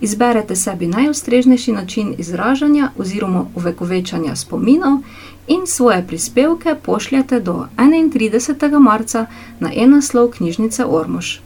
Izberete 0.00 0.56
sebi 0.56 0.86
najustreznejši 0.86 1.72
način 1.72 2.14
izražanja 2.18 2.90
oziroma 2.98 3.44
uvekovečanja 3.54 4.36
spominov 4.36 4.98
in 5.46 5.66
svoje 5.66 6.06
prispevke 6.06 6.74
pošljete 6.82 7.40
do 7.40 7.66
31. 7.76 8.78
marca 8.78 9.26
na 9.60 9.70
e-naslov 9.74 10.30
knjižnice 10.30 10.84
Ormož. 10.84 11.38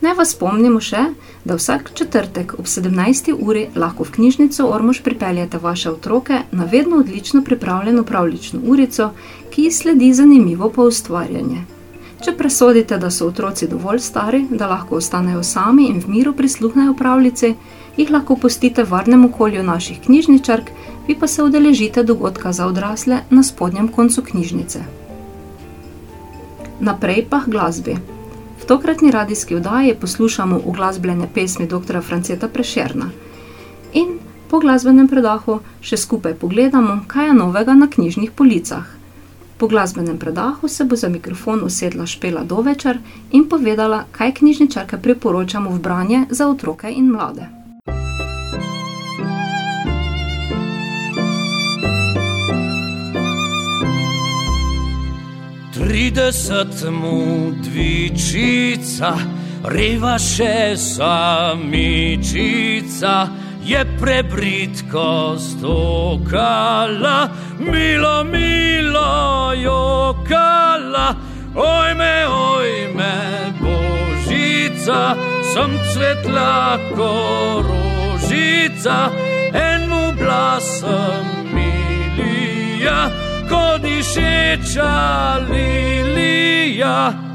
Naj 0.00 0.14
vas 0.14 0.30
spomnimo 0.30 0.80
še, 0.80 1.00
da 1.44 1.56
vsak 1.56 1.90
četrtek 1.94 2.54
ob 2.58 2.66
17. 2.66 3.32
uri 3.40 3.66
lahko 3.74 4.04
v 4.04 4.12
knjižnico 4.18 4.68
Ormož 4.68 5.00
pripeljete 5.02 5.58
vaše 5.58 5.90
otroke 5.90 6.42
na 6.52 6.64
vedno 6.64 6.96
odlično 6.96 7.42
pripravljeno 7.44 8.04
pravlično 8.04 8.60
urico, 8.64 9.10
ki 9.50 9.70
sledi 9.70 10.12
zanimivo 10.14 10.70
pa 10.70 10.82
ustvarjanje. 10.82 11.77
Če 12.18 12.32
presodite, 12.34 12.96
da 12.98 13.12
so 13.14 13.28
otroci 13.30 13.68
dovolj 13.70 14.00
stari, 14.02 14.40
da 14.50 14.66
lahko 14.66 14.96
ostanejo 14.98 15.44
sami 15.46 15.86
in 15.86 16.00
v 16.02 16.10
miru 16.10 16.32
prisluhnejo 16.34 16.96
pravljici, 16.98 17.52
jih 17.96 18.10
lahko 18.10 18.34
pustite 18.36 18.82
v 18.82 18.90
varnem 18.90 19.24
okolju 19.28 19.62
naših 19.62 20.00
knjižničark, 20.02 20.72
vi 21.06 21.14
pa 21.14 21.28
se 21.30 21.42
udeležite 21.42 22.02
dogodka 22.02 22.52
za 22.52 22.66
odrasle 22.66 23.20
na 23.30 23.42
spodnjem 23.42 23.88
koncu 23.88 24.22
knjižnice. 24.22 24.82
Naprej 26.80 27.26
pa 27.30 27.42
glasbi. 27.46 27.94
V 28.58 28.66
tokratni 28.66 29.10
radijski 29.14 29.54
oddaji 29.54 29.94
poslušamo 29.94 30.60
uglasbljene 30.64 31.30
pesmi 31.34 31.66
dr. 31.66 32.02
Franceta 32.02 32.48
Prešerna. 32.48 33.10
In 33.92 34.18
po 34.50 34.58
glasbenem 34.58 35.08
predahu 35.08 35.60
še 35.80 35.96
skupaj 35.96 36.34
pogledamo, 36.34 37.04
kaj 37.06 37.30
je 37.30 37.34
novega 37.34 37.74
na 37.78 37.86
knjižnih 37.86 38.34
policah. 38.34 38.97
Po 39.58 39.66
glasbenem 39.66 40.18
predahu 40.18 40.68
se 40.68 40.84
bo 40.84 40.96
za 40.96 41.08
mikrofon 41.08 41.64
usedla 41.64 42.06
Špela 42.06 42.44
Dovečer 42.44 42.98
in 43.32 43.48
povedala, 43.48 44.04
kaj 44.12 44.34
knjižničarke 44.34 44.98
priporočamo 45.02 45.70
v 45.70 45.78
branje 45.78 46.26
za 46.30 46.48
otroke 46.48 46.90
in 46.90 47.10
mlade. 47.10 47.48
Trideset 55.74 56.90
mu 56.90 57.50
dvičica, 57.62 59.16
reva 59.64 60.18
še 60.18 60.76
samičica 60.76 61.88
je 63.68 63.84
prebritko 64.00 65.36
stokala, 65.38 67.28
milo, 67.58 68.24
milo, 68.24 69.52
jokala, 69.54 71.14
ojme, 71.54 72.26
ojme, 72.28 73.14
božica, 73.60 75.16
sem 75.52 75.70
svetla 75.92 76.78
korožica, 76.96 79.10
enu 79.52 80.12
blasem 80.16 81.52
milija, 81.52 83.10
kot 83.50 83.84
išeča 83.84 84.94
lilija. 85.50 87.27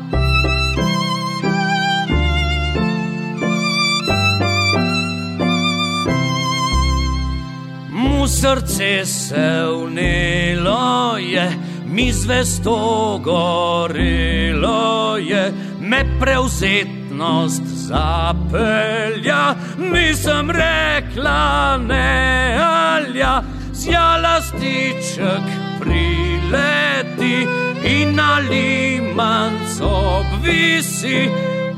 Srce 8.44 9.06
se 9.06 9.64
vnelo 9.86 11.18
je, 11.18 11.52
mi 11.86 12.12
zvesto 12.12 13.20
gorilo 13.24 15.18
je, 15.18 15.52
me 15.80 16.20
prevzetnost 16.20 17.64
zapelja, 17.64 19.56
nisem 19.78 20.52
rekla 20.52 21.78
ne 21.78 22.58
alja, 22.60 23.42
zjala 23.74 24.42
stiček 24.42 25.46
prileti 25.80 27.48
in 27.86 28.16
na 28.16 28.40
limanc 28.50 29.82
obvisi, 29.82 31.30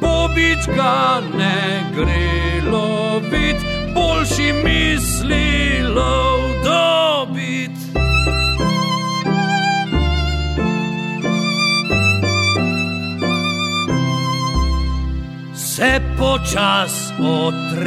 pobička 0.01 1.21
ne 1.37 1.83
gre 1.95 2.69
loviti 2.71 3.74
boljši 3.95 4.53
mislilo 4.63 6.39
dobit. 6.63 7.71
Se 15.55 16.01
počas 16.17 17.13
otrebitič, 17.19 17.81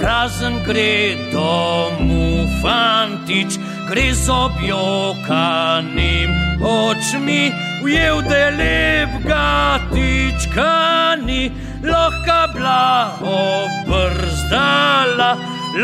prazen 0.00 0.54
gre 0.66 1.16
domu 1.32 2.46
fantič, 2.62 3.58
gre 3.90 4.14
z 4.14 4.28
objokanim 4.30 6.30
očmi, 6.62 7.52
ujel 7.84 8.18
deleb 8.28 9.10
gatičkani 9.28 11.42
lahko 11.84 12.40
bila 12.52 13.12
obrzdala, 13.20 15.30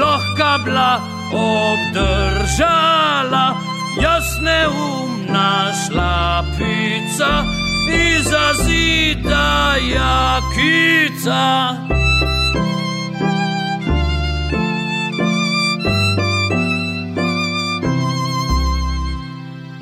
lahko 0.01 0.53
bila 0.65 0.91
obdržala, 1.33 3.47
jasne 4.03 4.69
umna 4.69 5.73
šlapica, 5.83 7.33
izazida 7.93 9.75
jakica. 9.95 11.43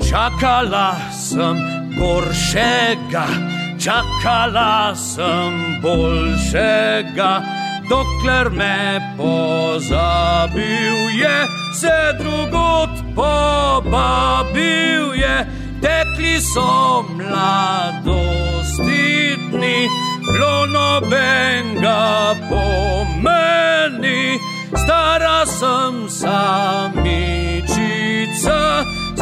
Čakala 0.08 0.88
sem 1.12 1.77
goršega, 1.98 3.26
čakala 3.78 4.94
sem 4.94 5.82
boljšega, 5.82 7.42
dokler 7.90 8.50
me 8.50 9.00
pozabil 9.16 10.96
je, 11.20 11.46
se 11.80 12.12
drugot 12.18 12.90
pobabil 13.14 15.14
je, 15.14 15.46
tekli 15.82 16.40
so 16.40 17.02
mladosti 17.16 19.06
dni, 19.50 19.88
bilo 20.32 20.66
nobenega 20.66 22.34
pomeni, 22.50 24.38
stara 24.74 25.46
sem 25.46 26.08
samičica. 26.08 26.98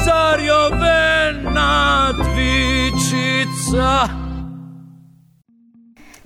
Zarjovena 0.05 1.73
dvičica. 2.13 4.09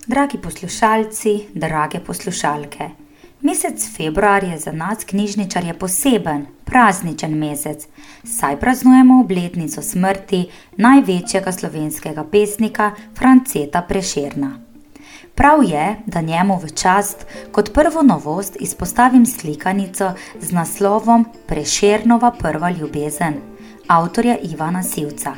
Dragi 0.07 0.39
poslušalci, 0.39 1.47
drage 1.55 2.01
poslušalke, 2.01 2.89
mesec 3.41 3.97
februar 3.97 4.45
je 4.45 4.59
za 4.59 4.73
nas, 4.73 5.05
knjižničarje, 5.05 5.75
poseben, 5.75 6.47
prazničen 6.65 7.39
mesec, 7.39 7.87
saj 8.25 8.61
praznujemo 8.61 9.21
obletnico 9.21 9.83
smrti 9.83 10.51
največjega 10.77 11.53
slovenskega 11.53 12.25
pesnika 12.25 12.91
Franceta 13.19 13.83
Prešerna. 13.83 14.59
Prav 15.35 15.63
je, 15.65 15.97
da 16.07 16.21
njemu 16.21 16.59
v 16.63 16.71
čast 16.75 17.27
kot 17.53 17.73
prvo 17.75 18.03
novost 18.03 18.57
izpostavim 18.61 19.27
slikanico 19.27 20.13
z 20.41 20.53
naslovom 20.53 21.27
Prešernova 21.47 22.31
prva 22.31 22.71
ljubezen 22.71 23.50
avtorja 23.91 24.37
Ivana 24.43 24.83
Sivca. 24.83 25.33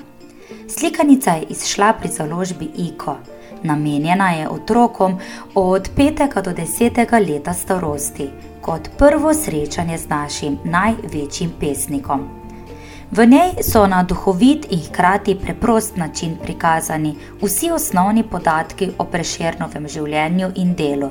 Slikanica 0.68 1.30
je 1.30 1.46
izšla 1.50 1.92
pri 1.92 2.08
založbi 2.08 2.68
Iko. 2.76 3.16
Namenjena 3.62 4.30
je 4.30 4.48
otrokom 4.48 5.18
od 5.54 5.90
5. 5.96 6.42
do 6.42 6.50
10. 6.50 7.28
leta 7.28 7.54
starosti, 7.54 8.28
kot 8.60 8.88
prvo 8.98 9.34
srečanje 9.34 9.98
z 9.98 10.08
našim 10.08 10.58
največjim 10.64 11.52
pesnikom. 11.60 12.28
V 13.10 13.26
njej 13.26 13.50
so 13.62 13.86
na 13.86 14.02
duhovit 14.02 14.66
in 14.70 14.80
hkrati 14.88 15.38
preprost 15.38 15.96
način 15.96 16.36
prikazani 16.42 17.14
vsi 17.42 17.70
osnovni 17.70 18.22
podatki 18.22 18.90
o 18.98 19.04
prešernovem 19.04 19.88
življenju 19.88 20.52
in 20.54 20.74
delu. 20.74 21.10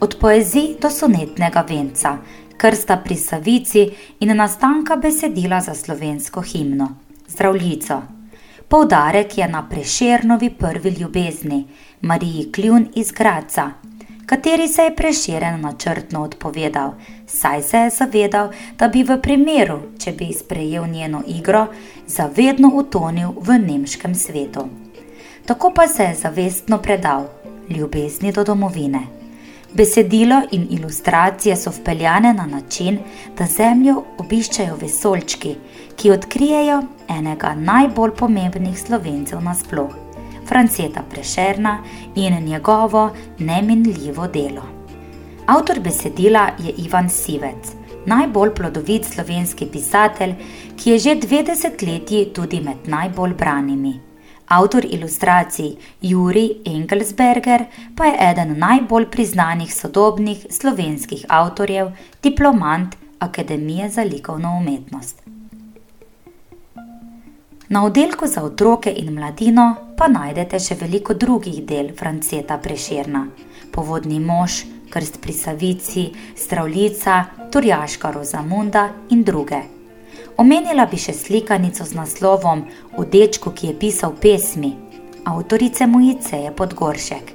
Od 0.00 0.16
poezije 0.20 0.76
do 0.80 0.90
sonetnega 0.90 1.64
venca, 1.68 2.16
krsta 2.56 2.96
pri 2.96 3.16
Savici 3.16 3.90
in 4.20 4.36
nastanka 4.36 4.96
besedila 4.96 5.60
za 5.60 5.74
slovensko 5.74 6.40
himno 6.40 6.88
Zdravljico. 7.28 8.02
Poudarek 8.68 9.38
je 9.38 9.48
na 9.48 9.68
prešernovi 9.68 10.50
prvi 10.50 10.90
ljubezni, 10.90 11.66
Mariji 12.00 12.52
Kljun 12.52 12.88
iz 12.94 13.12
Graca, 13.12 13.70
kateri 14.26 14.68
se 14.68 14.82
je 14.82 14.96
prešeren 14.96 15.60
načrtno 15.60 16.22
odpovedal, 16.22 16.92
saj 17.26 17.62
se 17.62 17.78
je 17.78 17.90
zavedal, 17.90 18.50
da 18.78 18.88
bi 18.88 19.02
v 19.02 19.20
primeru, 19.22 19.78
če 19.98 20.12
bi 20.12 20.32
sprejel 20.32 20.86
njeno 20.86 21.22
igro, 21.26 21.66
zavedno 22.06 22.70
utonil 22.74 23.28
v 23.40 23.58
nemškem 23.58 24.14
svetu. 24.14 24.68
Tako 25.46 25.72
pa 25.74 25.88
se 25.88 26.02
je 26.02 26.14
zavestno 26.14 26.78
predal 26.78 27.28
ljubezni 27.68 28.32
do 28.32 28.44
domovine. 28.44 29.23
Besedilo 29.74 30.42
in 30.52 30.66
ilustracije 30.70 31.56
so 31.56 31.70
vpeljane 31.70 32.34
na 32.34 32.46
način, 32.46 32.98
da 33.38 33.46
zemljo 33.46 34.02
obiščajo 34.18 34.76
vesolčki, 34.80 35.56
ki 35.96 36.10
odkrijejo 36.10 36.82
enega 37.08 37.54
najbolj 37.54 38.14
pomembnih 38.18 38.78
slovencev 38.78 39.42
nasploh, 39.42 39.90
Franceta 40.46 41.02
Prešerna 41.10 41.78
in 42.14 42.44
njegovo 42.44 43.10
neminljivo 43.38 44.28
delo. 44.28 44.62
Avtor 45.46 45.80
besedila 45.80 46.48
je 46.58 46.74
Ivan 46.86 47.10
Sivec, 47.10 47.74
najbolj 48.06 48.54
plodovit 48.54 49.04
slovenski 49.04 49.66
pisatelj, 49.66 50.34
ki 50.76 50.90
je 50.90 50.98
že 50.98 51.14
dve 51.14 51.42
desetletji 51.42 52.30
tudi 52.34 52.60
med 52.60 52.86
najbolj 52.86 53.34
branimi. 53.34 54.00
Avtor 54.48 54.84
ilustracij 54.84 55.76
Juri 56.00 56.60
Engelsberger 56.64 57.64
pa 57.96 58.04
je 58.04 58.16
eden 58.30 58.58
najbolj 58.58 59.06
priznanih 59.10 59.74
sodobnih 59.74 60.46
slovenskih 60.50 61.24
avtorjev, 61.28 61.90
diplomant 62.22 62.96
Akademije 63.18 63.88
za 63.90 64.02
likovno 64.02 64.56
umetnost. 64.60 65.22
Na 67.68 67.84
oddelku 67.84 68.26
za 68.26 68.42
otroke 68.42 68.92
in 68.96 69.14
mladino 69.14 69.74
pa 69.96 70.08
najdete 70.08 70.58
še 70.60 70.76
veliko 70.80 71.14
drugih 71.14 71.62
del 71.64 71.88
Franceta 71.96 72.58
Preširna: 72.58 73.26
Povodni 73.72 74.20
mož, 74.20 74.64
Krst 74.90 75.20
pri 75.20 75.32
Savici, 75.32 76.10
Stravljica, 76.36 77.24
Turjaška 77.50 78.10
Rozamunda 78.10 78.88
in 79.10 79.24
druge. 79.24 79.83
Omenila 80.36 80.88
bi 80.90 80.98
še 80.98 81.12
slikanico 81.14 81.84
z 81.86 81.94
naslovom 81.94 82.64
O 82.98 83.04
dečku, 83.06 83.52
ki 83.54 83.68
je 83.68 83.74
pisal 83.78 84.16
pesmi, 84.18 84.72
avtorice 85.30 85.86
Mojice 85.86 86.40
je 86.42 86.50
Podgoršek. 86.50 87.30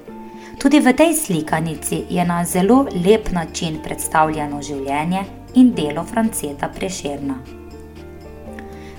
Tudi 0.60 0.82
v 0.84 0.92
tej 0.92 1.16
slikanici 1.16 2.02
je 2.12 2.26
na 2.28 2.44
zelo 2.44 2.84
lep 2.92 3.32
način 3.32 3.80
predstavljeno 3.80 4.60
življenje 4.62 5.24
in 5.56 5.72
delo 5.72 6.04
Franceta 6.04 6.68
Prešerna. 6.68 7.40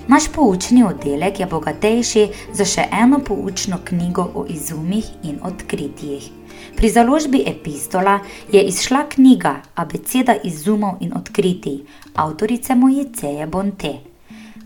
Naš 0.09 0.31
poučni 0.33 0.81
oddelek 0.83 1.39
je 1.39 1.45
bogatejši 1.45 2.27
za 2.57 2.65
še 2.65 2.89
eno 2.89 3.21
poučno 3.21 3.83
knjigo 3.85 4.31
o 4.33 4.47
izumih 4.49 5.05
in 5.23 5.37
odkritjih. 5.45 6.40
Pri 6.81 6.89
založbi 6.89 7.43
Epistola 7.45 8.19
je 8.51 8.61
izšla 8.63 9.03
knjiga 9.09 9.61
Abeceda 9.75 10.33
izumov 10.43 10.95
in 10.99 11.11
odkritij 11.13 11.77
avtorice 12.15 12.75
Mojiceje 12.75 13.45
Bonte. 13.47 13.91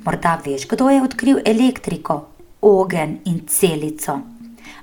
Morda 0.06 0.40
veš, 0.46 0.68
kdo 0.68 0.90
je 0.90 1.02
odkril 1.04 1.42
elektriko, 1.46 2.16
ogen 2.62 3.18
in 3.26 3.42
celico, 3.48 4.20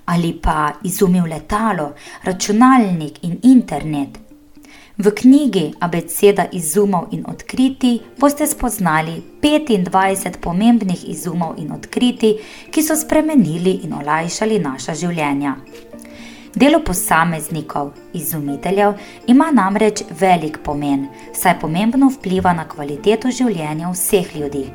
ali 0.05 0.35
pa 0.43 0.73
izumil 0.85 1.25
letalo, 1.25 1.95
računalnik 2.23 3.25
in 3.25 3.39
internet. 3.43 4.19
V 4.99 5.11
knjigi 5.11 5.73
Abeceda 5.81 6.47
izumov 6.53 7.07
in 7.11 7.25
odkritij 7.27 7.99
boste 8.21 8.47
spoznali 8.47 9.23
25 9.43 10.37
pomembnih 10.41 11.09
izumov 11.09 11.55
in 11.59 11.73
odkritij, 11.73 12.37
ki 12.71 12.83
so 12.83 12.97
spremenili 12.97 13.81
in 13.85 13.95
olajšali 13.95 14.59
naša 14.59 14.95
življenja. 14.95 15.57
Delo 16.55 16.81
posameznikov, 16.85 17.91
izumiteljev, 18.13 18.93
ima 19.27 19.51
namreč 19.51 20.03
velik 20.21 20.59
pomen, 20.65 21.07
saj 21.35 21.61
pomembno 21.61 22.11
vpliva 22.13 22.53
na 22.53 22.67
kvaliteto 22.69 23.31
življenja 23.31 23.89
vseh 23.91 24.37
ljudi. 24.37 24.67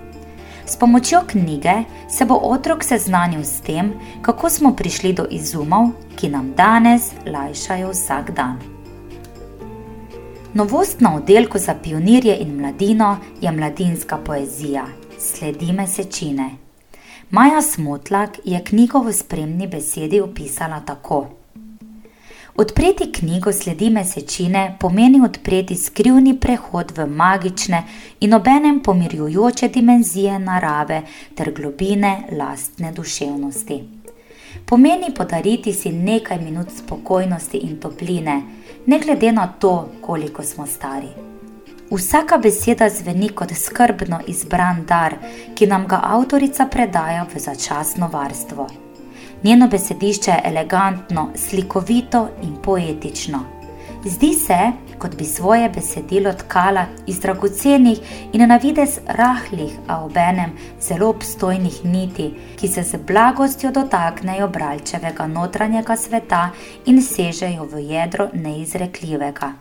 S 0.65 0.75
pomočjo 0.75 1.21
knjige 1.27 1.75
se 2.09 2.25
bo 2.25 2.39
otrok 2.43 2.83
seznanil 2.83 3.43
s 3.43 3.61
tem, 3.61 3.93
kako 4.21 4.49
smo 4.49 4.73
prišli 4.75 5.13
do 5.13 5.27
izumov, 5.31 5.93
ki 6.15 6.29
nam 6.33 6.51
danes 6.57 7.11
lajšajo 7.25 7.93
vsak 7.93 8.31
dan. 8.31 8.57
Novost 10.53 11.01
na 11.01 11.15
oddelku 11.15 11.59
za 11.59 11.75
pionirje 11.83 12.37
in 12.41 12.57
mladino 12.57 13.17
je 13.41 13.51
mladinska 13.51 14.17
poezija, 14.17 14.87
sledi 15.19 15.71
mesečine. 15.73 16.49
Maja 17.29 17.61
Smotlak 17.61 18.39
je 18.43 18.63
knjigo 18.63 18.99
v 18.99 19.13
spremni 19.13 19.67
besedi 19.67 20.21
opisala 20.21 20.79
tako. 20.79 21.36
Odpreti 22.57 23.11
knjigo 23.11 23.51
sledi 23.53 23.89
mesečine 23.89 24.77
pomeni 24.79 25.19
odpreti 25.25 25.75
skrivni 25.75 26.39
prehod 26.39 26.91
v 26.97 27.05
magične 27.05 27.83
in 28.19 28.33
obenem 28.33 28.79
pomirjujoče 28.79 29.67
dimenzije 29.67 30.39
narave 30.39 31.01
ter 31.35 31.51
globine 31.53 32.23
lastne 32.39 32.91
duševnosti. 32.91 33.83
Pomeni 34.65 35.13
podariti 35.17 35.73
si 35.73 35.91
nekaj 35.91 36.39
minut 36.41 36.71
spokojnosti 36.77 37.57
in 37.57 37.77
topline, 37.79 38.41
ne 38.85 38.99
glede 38.99 39.31
na 39.31 39.47
to, 39.47 39.89
koliko 40.01 40.43
smo 40.43 40.65
stari. 40.65 41.13
Vsaka 41.91 42.37
beseda 42.37 42.89
zveni 42.89 43.29
kot 43.29 43.53
skrbno 43.53 44.19
izbran 44.27 44.85
dar, 44.85 45.15
ki 45.55 45.67
nam 45.67 45.87
ga 45.87 46.01
avtorica 46.03 46.65
predaja 46.65 47.25
v 47.35 47.39
začasno 47.39 48.09
varstvo. 48.13 48.86
Njeno 49.43 49.67
besedišče 49.67 50.31
je 50.31 50.41
elegantno, 50.43 51.29
slikovito 51.35 52.29
in 52.43 52.55
poetično. 52.63 53.39
Zdi 54.05 54.33
se, 54.33 54.57
kot 54.97 55.15
bi 55.15 55.25
svoje 55.25 55.69
besedilo 55.69 56.33
tkala 56.33 56.85
iz 57.07 57.19
dragocenih 57.19 57.99
in 58.33 58.47
na 58.47 58.57
vides 58.57 58.99
rahlih, 59.07 59.71
a 59.87 60.05
obenem 60.05 60.51
zelo 60.81 61.09
obstojnih 61.09 61.85
niti, 61.85 62.31
ki 62.59 62.67
se 62.67 62.83
z 62.83 62.97
blagostjo 63.07 63.71
dotaknejo 63.71 64.47
bralčevega 64.47 65.27
notranjega 65.27 65.97
sveta 65.97 66.49
in 66.85 67.01
sežejo 67.01 67.67
v 67.71 67.79
jedro 67.79 68.29
neizrekljivega. 68.33 69.53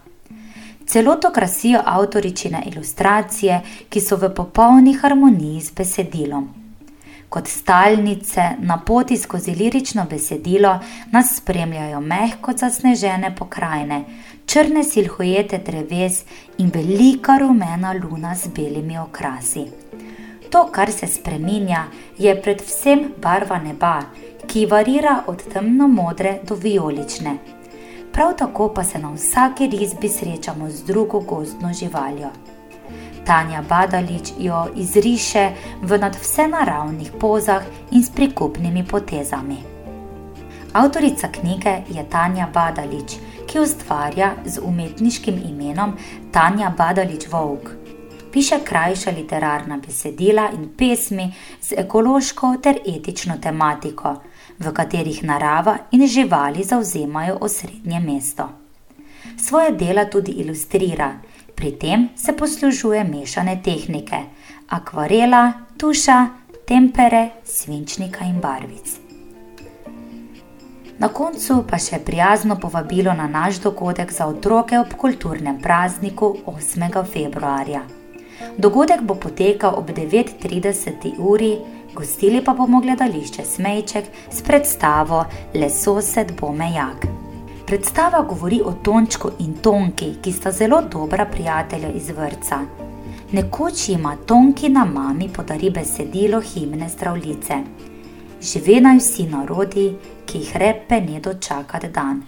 Celoto 0.86 1.30
krasijo 1.32 1.80
avtoričine 1.84 2.62
ilustracije, 2.66 3.62
ki 3.88 4.00
so 4.00 4.16
v 4.16 4.34
popolni 4.34 4.94
harmoniji 4.94 5.60
s 5.60 5.72
besedilom 5.74 6.65
kot 7.37 7.49
stalnice 7.49 8.42
na 8.59 8.79
poti 8.81 9.16
skozi 9.16 9.51
lirično 9.51 10.07
besedilo 10.11 10.79
nas 11.12 11.37
spremljajo 11.37 12.01
mehko 12.01 12.53
zasnežene 12.57 13.35
pokrajine, 13.37 14.05
črne 14.46 14.85
silhujete 14.85 15.59
dreves 15.59 16.22
in 16.59 16.70
velika 16.75 17.37
rumena 17.38 17.92
luna 17.92 18.35
z 18.35 18.49
belimi 18.57 18.99
okrasi. 18.99 19.66
To, 20.51 20.64
kar 20.72 20.92
se 20.92 21.07
spreminja, 21.07 21.85
je 22.18 22.42
predvsem 22.42 23.05
barva 23.22 23.59
neba, 23.59 24.01
ki 24.46 24.66
varira 24.66 25.22
od 25.27 25.44
temno 25.53 25.88
modre 25.88 26.38
do 26.49 26.55
vijolične. 26.55 27.37
Prav 28.12 28.37
tako 28.38 28.72
pa 28.75 28.85
se 28.85 28.99
na 28.99 29.12
vsaki 29.12 29.66
risbi 29.66 30.09
srečamo 30.09 30.70
z 30.70 30.85
drugo 30.85 31.20
gozdno 31.20 31.72
živaljo. 31.72 32.56
Tanja 33.26 33.62
Badalič 33.62 34.32
jo 34.38 34.68
izriše 34.76 35.50
v 35.82 35.98
nadvse 35.98 36.48
naravnih 36.48 37.10
pozah 37.20 37.62
in 37.90 38.04
s 38.04 38.10
prikupnimi 38.10 38.84
potezami. 38.86 39.56
Avtorica 40.72 41.28
knjige 41.32 41.82
je 41.88 42.04
Tanja 42.10 42.46
Badalič, 42.54 43.16
ki 43.46 43.60
ustvarja 43.60 44.30
z 44.44 44.60
umetniškim 44.62 45.42
imenom 45.48 45.96
Tanja 46.32 46.70
Badalič 46.78 47.26
Vogue. 47.28 47.74
Piše 48.32 48.60
krajša 48.64 49.10
literarna 49.10 49.78
besedila 49.86 50.50
in 50.54 50.68
pesmi 50.78 51.32
z 51.60 51.72
ekološko 51.78 52.56
ter 52.62 52.78
etično 52.86 53.38
tematiko, 53.42 54.14
v 54.58 54.72
katerih 54.72 55.24
narava 55.24 55.78
in 55.90 56.06
živali 56.06 56.64
zauzemajo 56.64 57.38
osrednje 57.40 58.00
mesto. 58.00 58.48
Svoje 59.36 59.72
dela 59.72 60.04
tudi 60.04 60.32
ilustrira 60.32 61.14
Pri 61.57 61.73
tem 61.73 62.09
se 62.16 62.33
poslužuje 62.37 63.05
mešane 63.05 63.61
tehnike: 63.64 64.16
akvarela, 64.69 65.53
tuša, 65.77 66.27
tempere, 66.69 67.31
svinčnika 67.45 68.25
in 68.25 68.40
barvic. 68.40 68.97
Na 70.99 71.09
koncu 71.09 71.62
pa 71.71 71.79
še 71.81 71.99
prijazno 72.05 72.59
povabilo 72.61 73.12
na 73.12 73.27
naš 73.29 73.61
dogodek 73.64 74.12
za 74.12 74.27
otroke 74.27 74.79
ob 74.79 74.92
kulturnem 75.01 75.59
prazniku 75.62 76.37
8. 76.47 77.05
februarja. 77.12 77.83
Dogodek 78.59 79.03
bo 79.03 79.14
potekal 79.14 79.79
ob 79.79 79.90
9:30 79.90 81.12
uri, 81.19 81.57
gostili 81.95 82.45
pa 82.45 82.53
bomo 82.55 82.81
gledališče 82.81 83.45
Smejček 83.45 84.05
s 84.31 84.42
predstavo 84.42 85.25
Lesosed 85.55 86.37
bo 86.40 86.53
mejak. 86.53 87.25
Predstava 87.66 88.20
govori 88.22 88.61
o 88.64 88.72
Tončku 88.83 89.31
in 89.38 89.57
Tonki, 89.61 90.18
ki 90.22 90.33
sta 90.33 90.52
zelo 90.52 90.83
dobra 90.83 91.24
prijatelja 91.26 91.88
iz 91.88 92.11
vrca. 92.11 92.61
Nekoč 93.33 93.88
jima 93.88 94.16
Tonkina 94.26 94.85
mami 94.85 95.29
podari 95.29 95.70
besedilo 95.70 96.40
himne 96.40 96.88
zdravljice. 96.88 97.55
Žive 98.42 98.81
naj 98.81 98.98
vsi 98.98 99.26
narodi, 99.26 99.88
ki 100.26 100.38
jih 100.38 100.57
repe 100.57 101.00
ne 101.00 101.18
dočakati 101.20 101.88
dan. 101.88 102.22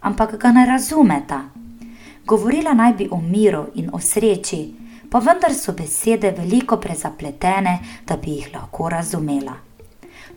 Ampak 0.00 0.36
ga 0.36 0.52
ne 0.52 0.66
razumeta. 0.66 1.40
Govorila 2.26 2.74
naj 2.74 2.92
bi 2.92 3.08
o 3.10 3.20
miru 3.20 3.64
in 3.74 3.90
o 3.92 3.98
sreči, 3.98 4.62
pa 5.10 5.18
vendar 5.18 5.54
so 5.54 5.72
besede 5.72 6.36
veliko 6.36 6.76
prezapletene, 6.76 7.78
da 8.06 8.16
bi 8.16 8.36
jih 8.36 8.52
lahko 8.54 8.88
razumela. 8.88 9.56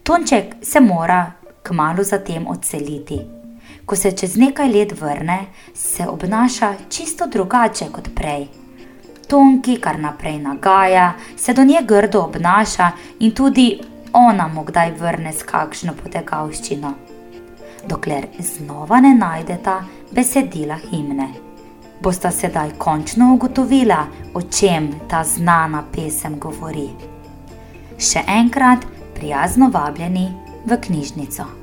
Tonček 0.04 0.56
se 0.62 0.80
mora 0.80 1.32
kmalo 1.64 2.04
zatem 2.04 2.48
odseliti. 2.48 3.43
Ko 3.86 3.96
se 3.96 4.12
čez 4.12 4.36
nekaj 4.38 4.70
let 4.72 5.02
vrne, 5.02 5.46
se 5.74 6.08
obnaša 6.08 6.74
čisto 6.90 7.28
drugače 7.28 7.86
kot 7.92 8.10
prej. 8.16 8.48
Tonki 9.28 9.80
kar 9.82 10.00
naprej 10.00 10.40
nagaja, 10.40 11.14
se 11.38 11.54
do 11.54 11.64
nje 11.64 11.82
grdo 11.88 12.22
obnaša 12.22 12.92
in 13.20 13.32
tudi 13.32 13.80
ona 14.14 14.48
mu 14.48 14.64
kdaj 14.64 14.92
vrne 14.92 15.34
s 15.34 15.44
kakšno 15.44 15.94
potegavščino, 16.04 16.94
dokler 17.90 18.28
znova 18.40 19.00
ne 19.02 19.16
najdeta 19.16 19.80
besedila 20.12 20.78
himne. 20.90 21.28
Bosta 22.04 22.32
sedaj 22.32 22.76
končno 22.78 23.32
ugotovila, 23.34 24.06
o 24.34 24.42
čem 24.42 24.92
ta 25.10 25.24
znana 25.24 25.84
pesem 25.96 26.40
govori. 26.40 26.90
Še 27.98 28.26
enkrat 28.28 28.86
prijazno 29.16 29.72
vabljeni 29.74 30.30
v 30.66 30.82
knjižnico. 30.88 31.63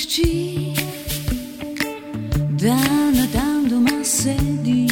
Hči, 0.00 0.72
da 2.62 2.76
na 3.16 3.26
dan 3.32 3.68
doma 3.68 4.04
sedi, 4.04 4.88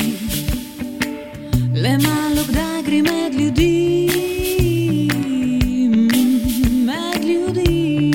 le 1.82 1.92
malo 1.98 2.42
kdaj 2.48 2.82
gre 2.86 3.02
med 3.02 3.34
ljudi. 3.40 4.10
Med 6.88 7.24
ljudi. 7.24 8.12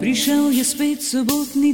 Prišel 0.00 0.52
je 0.52 0.64
spet 0.64 1.02
sobotni 1.02 1.67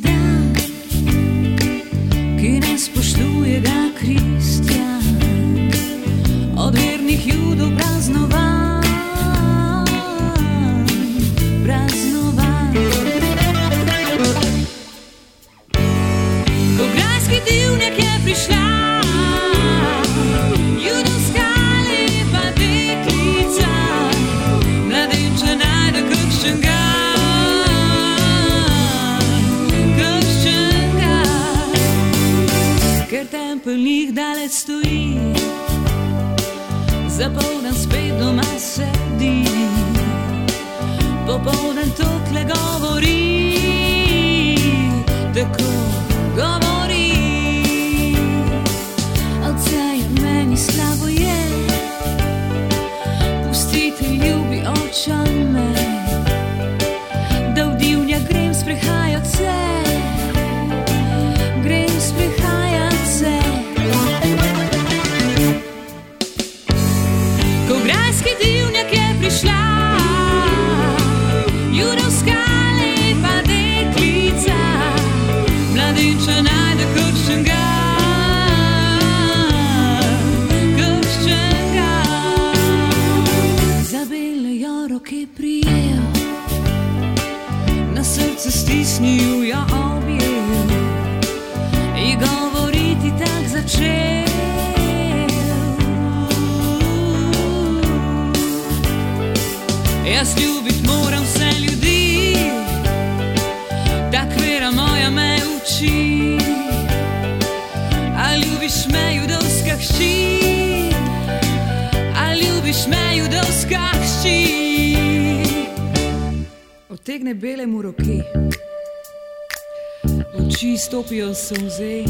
stopijo 121.05 121.35
solze, 121.35 122.05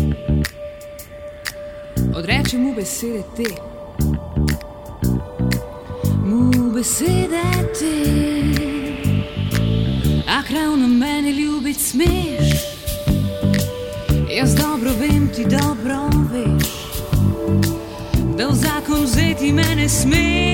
odreče 2.16 2.58
mu 2.58 2.74
besede 2.74 3.22
te. 3.36 3.54
Mu 6.24 6.72
besede 6.74 7.42
te. 7.78 7.96
Ah, 10.28 10.44
ravno 10.54 10.88
meni 10.88 11.30
ljubit 11.30 11.76
smeš, 11.80 12.54
jaz 14.36 14.54
dobro 14.54 14.90
vem, 15.00 15.28
ti 15.36 15.44
dobro 15.44 16.10
veš, 16.32 16.68
da 18.38 18.48
v 18.48 18.54
zakon 18.54 19.04
vzeti 19.04 19.52
mene 19.52 19.88
smeš, 19.88 20.53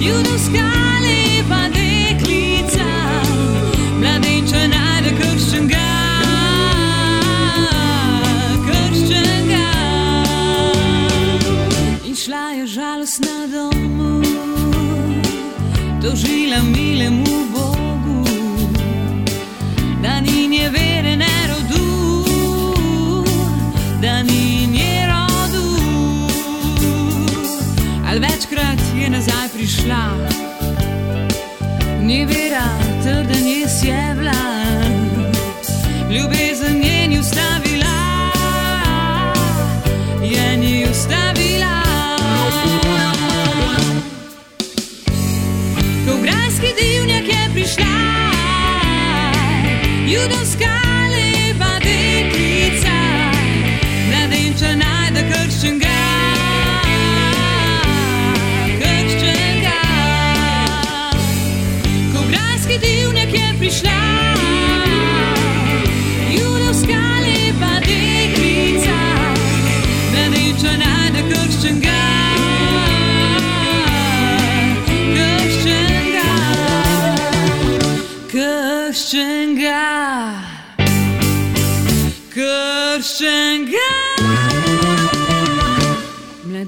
You 0.00 0.22
the 0.22 0.38
sky 0.38 0.77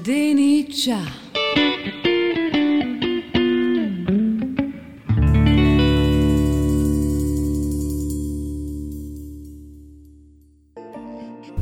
priča. 0.03 0.97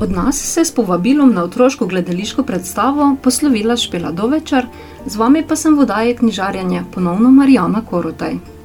Od 0.02 0.12
nas 0.12 0.36
se 0.36 0.60
je 0.60 0.66
s 0.66 0.72
povabilom 0.72 1.34
na 1.34 1.44
otroško 1.44 1.86
gledališko 1.86 2.44
predstavo 2.44 3.16
poslovila 3.24 3.78
Špela 3.78 4.12
Dovečar, 4.12 4.66
z 5.06 5.16
vami 5.16 5.44
pa 5.48 5.56
sem 5.56 5.76
vodaje 5.76 6.16
knjižarjenja 6.16 6.84
ponovno 6.94 7.32
Marijana 7.32 7.82
Korotaj. 7.90 8.59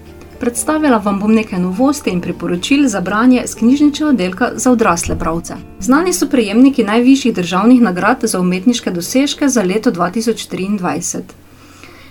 Predstavila 0.44 0.98
vam 0.98 1.20
bom 1.20 1.32
nekaj 1.32 1.56
novosti 1.60 2.10
in 2.12 2.18
priporočil 2.20 2.82
za 2.88 3.00
branje 3.00 3.42
z 3.46 3.54
knjižničnega 3.54 4.08
oddelka 4.10 4.48
za 4.54 4.70
odrasle 4.70 5.14
bralce. 5.14 5.54
Znani 5.80 6.12
so 6.12 6.26
prejemniki 6.28 6.84
najvišjih 6.84 7.34
državnih 7.34 7.80
nagrad 7.80 8.18
za 8.22 8.40
umetniške 8.40 8.90
dosežke 8.90 9.48
za 9.48 9.62
leto 9.62 9.92
2023. 9.92 11.22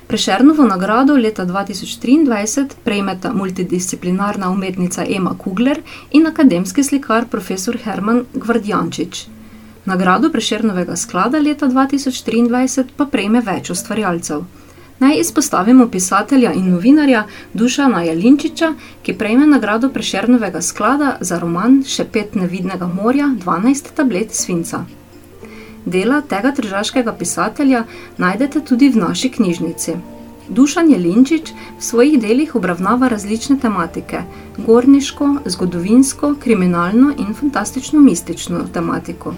Prešernovo 0.07 0.65
nagrado 0.65 1.13
leta 1.13 1.45
2023 1.45 2.65
prejmeta 2.83 3.33
multidisciplinarna 3.33 4.49
umetnica 4.49 5.05
Ema 5.09 5.35
Kugler 5.37 5.81
in 6.11 6.27
akademski 6.27 6.83
slikar 6.83 7.27
profesor 7.27 7.77
Herman 7.83 8.25
Gvardjančič. 8.33 9.25
Nagrado 9.85 10.31
Prešernovega 10.31 10.95
sklada 10.95 11.37
leta 11.37 11.69
2023 11.69 12.83
pa 12.97 13.05
prejme 13.05 13.41
več 13.41 13.69
ustvarjalcev. 13.69 14.43
Naj 14.99 15.19
izpostavimo 15.19 15.87
pisatelja 15.87 16.53
in 16.53 16.69
novinarja 16.69 17.25
Dušana 17.53 18.03
Jalinčiča, 18.03 18.73
ki 19.03 19.13
prejme 19.13 19.47
nagrado 19.47 19.89
Prešernovega 19.89 20.61
sklada 20.61 21.17
za 21.21 21.39
roman 21.39 21.83
Šepet 21.87 22.35
nevidnega 22.35 22.87
morja 22.87 23.31
12 23.45 23.93
tablet 23.95 24.33
svinca. 24.33 24.85
Dela 25.85 26.21
tega 26.21 26.51
tržaškega 26.51 27.13
pisatelja 27.13 27.83
najdete 28.17 28.61
tudi 28.61 28.89
v 28.89 28.97
naši 28.97 29.29
knjižnici. 29.29 29.95
Dušan 30.49 30.89
Jelinčič 30.91 31.51
v 31.79 31.83
svojih 31.83 32.19
delih 32.21 32.55
obravnava 32.55 33.07
različne 33.07 33.57
tematike: 33.59 34.21
gorniško, 34.57 35.35
zgodovinsko, 35.45 36.35
kriminalno 36.39 37.13
in 37.17 37.33
fantastično-mistično 37.33 38.67
tematiko. 38.73 39.33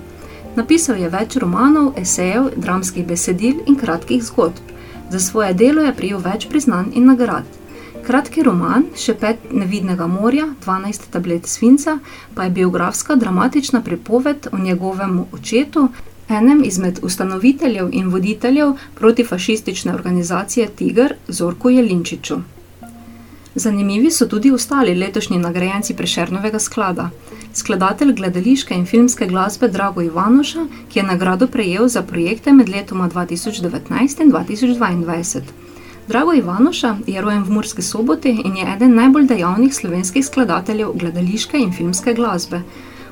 Napisal 0.55 0.97
je 0.97 1.09
več 1.09 1.35
romanov, 1.35 1.93
esejev, 1.97 2.49
dramskih 2.55 3.05
besedil 3.07 3.61
in 3.67 3.75
kratkih 3.75 4.23
zgodb. 4.23 4.74
Za 5.15 5.19
svoje 5.19 5.54
delo 5.54 5.80
je 5.86 5.93
prejel 5.95 6.19
več 6.19 6.43
priznanj 6.51 6.89
in 6.99 7.06
nagrad. 7.08 7.45
Kratki 8.04 8.41
roman 8.43 8.89
Šepet 8.99 9.45
nevidnega 9.60 10.10
morja, 10.12 10.49
12 10.65 11.06
tablet 11.13 11.47
svinca, 11.47 11.93
pa 12.36 12.43
je 12.43 12.51
biografska 12.58 13.15
dramatična 13.15 13.80
pripoved 13.82 14.49
o 14.51 14.60
njegovem 14.60 15.21
očetu, 15.38 15.86
enem 16.28 16.65
izmed 16.67 16.99
ustanoviteljev 17.01 17.95
in 17.95 18.12
voditeljev 18.12 18.73
protifašistične 18.99 19.93
organizacije 19.93 20.67
Tiger, 20.67 21.15
Zorku 21.28 21.69
Jelinčiču. 21.69 22.41
Zanimivi 23.55 24.11
so 24.11 24.25
tudi 24.27 24.51
ostali 24.51 24.95
letošnji 24.95 25.37
nagrajenci 25.37 25.93
Prešernovega 25.95 26.59
sklada. 26.59 27.09
Skladatelj 27.53 28.13
gledališke 28.13 28.73
in 28.75 28.85
filmske 28.85 29.27
glasbe 29.27 29.67
Drago 29.67 30.01
Ivanoša, 30.01 30.65
ki 30.89 30.99
je 30.99 31.03
nagrado 31.03 31.47
prejel 31.47 31.87
za 31.87 32.01
projekte 32.01 32.53
med 32.53 32.69
letoma 32.69 33.09
2019 33.09 34.23
in 34.23 34.31
2022. 34.31 35.41
Drago 36.07 36.33
Ivanoša 36.33 36.97
je 37.07 37.21
rojen 37.21 37.43
v 37.43 37.51
Murski 37.51 37.81
soboti 37.81 38.29
in 38.45 38.57
je 38.57 38.73
eden 38.75 38.95
najbolj 38.95 39.27
dejavnih 39.27 39.75
slovenskih 39.75 40.25
skladateljev 40.25 40.91
gledališke 40.93 41.57
in 41.57 41.71
filmske 41.73 42.13
glasbe. 42.13 42.61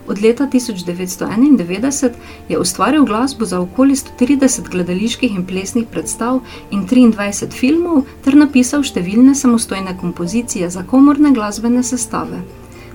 Od 0.08 0.22
leta 0.22 0.48
1991 0.48 2.10
je 2.50 2.60
ustvaril 2.60 3.06
glasbo 3.06 3.46
za 3.46 3.60
okoli 3.60 3.96
130 3.96 4.70
gledaliških 4.70 5.36
in 5.36 5.46
plesnih 5.46 5.86
predstav 5.92 6.42
in 6.72 6.88
23 6.88 7.52
filmov, 7.52 8.04
ter 8.24 8.36
napisal 8.36 8.84
številne 8.84 9.36
samostojne 9.36 9.96
kompozicije 10.02 10.70
za 10.70 10.84
komorne 10.84 11.32
glasbene 11.32 11.84
sestave. 11.84 12.44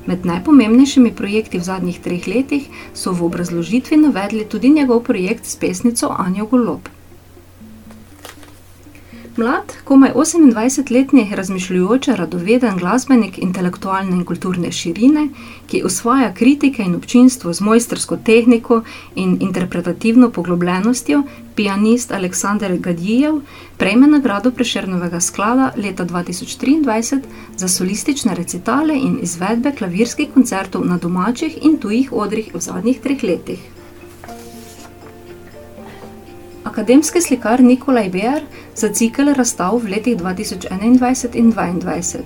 Med 0.08 0.24
najpomembnejšimi 0.24 1.14
projekti 1.16 1.58
v 1.58 1.64
zadnjih 1.64 1.98
treh 2.04 2.28
letih 2.28 2.68
so 2.94 3.12
v 3.12 3.24
obrazložitvi 3.28 3.96
navedli 4.04 4.44
tudi 4.44 4.68
njegov 4.72 5.02
projekt 5.08 5.44
s 5.44 5.56
pesnico 5.56 6.12
Anjo 6.12 6.46
Golob. 6.46 6.97
Mlad, 9.38 9.72
komaj 9.84 10.12
28-letni 10.14 11.28
razmišljujoči, 11.34 12.16
radoveden 12.16 12.78
glasbenik 12.78 13.38
intelektualne 13.38 14.16
in 14.16 14.24
kulturne 14.24 14.72
širine, 14.72 15.28
ki 15.70 15.82
usvaja 15.86 16.32
kritike 16.34 16.82
in 16.82 16.96
občinstvo 16.96 17.52
z 17.52 17.60
mojstrsko 17.60 18.16
tehniko 18.16 18.80
in 19.14 19.36
interpretativno 19.40 20.30
poglobljenostjo, 20.30 21.22
pianist 21.54 22.12
Aleksandr 22.12 22.76
Gadijev 22.78 23.40
prejme 23.76 24.06
nagrado 24.06 24.50
Prešernovega 24.50 25.20
sklada 25.20 25.72
leta 25.76 26.04
2023 26.04 27.22
za 27.56 27.68
solistične 27.68 28.34
recitale 28.34 28.98
in 28.98 29.18
izvedbe 29.22 29.72
klavirskih 29.72 30.34
koncertov 30.34 30.86
na 30.86 30.98
domačih 30.98 31.58
in 31.62 31.78
tujih 31.78 32.12
odrih 32.12 32.54
v 32.54 32.60
zadnjih 32.60 33.00
treh 33.00 33.22
letih. 33.22 33.77
Akademski 36.78 37.20
slikar 37.20 37.60
Nikolaj 37.60 38.08
Ber 38.08 38.44
za 38.76 38.88
cikel 38.94 39.32
razstav 39.34 39.80
v 39.82 39.90
letih 39.90 40.16
2021 40.16 41.34
in 41.34 41.52
2022. 41.52 42.20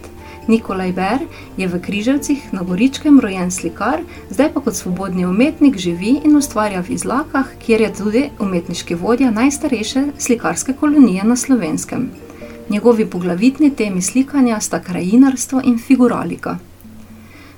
Nikolaj 0.49 0.93
Ber 0.93 1.23
je 1.57 1.69
v 1.69 1.81
Križevcih 1.81 2.53
na 2.53 2.61
Goričkem 2.63 3.21
rojen 3.21 3.51
slikar, 3.51 4.03
zdaj 4.31 4.53
pa 4.53 4.61
kot 4.61 4.77
svobodni 4.77 5.25
umetnik 5.25 5.79
živi 5.79 6.19
in 6.25 6.37
ustvarja 6.37 6.83
v 6.85 6.93
Izlakah, 6.93 7.49
kjer 7.65 7.81
je 7.81 7.93
tudi 7.97 8.23
umetniški 8.41 8.95
vodja 8.95 9.31
najstarejše 9.31 10.03
slikarske 10.19 10.77
kolonije 10.77 11.25
na 11.25 11.37
slovenskem. 11.37 12.11
Njegovi 12.69 13.07
poglavitni 13.07 13.71
temi 13.71 14.03
slikanja 14.03 14.61
sta 14.61 14.83
krajinarstvo 14.83 15.63
in 15.65 15.79
figuralika. 15.79 16.59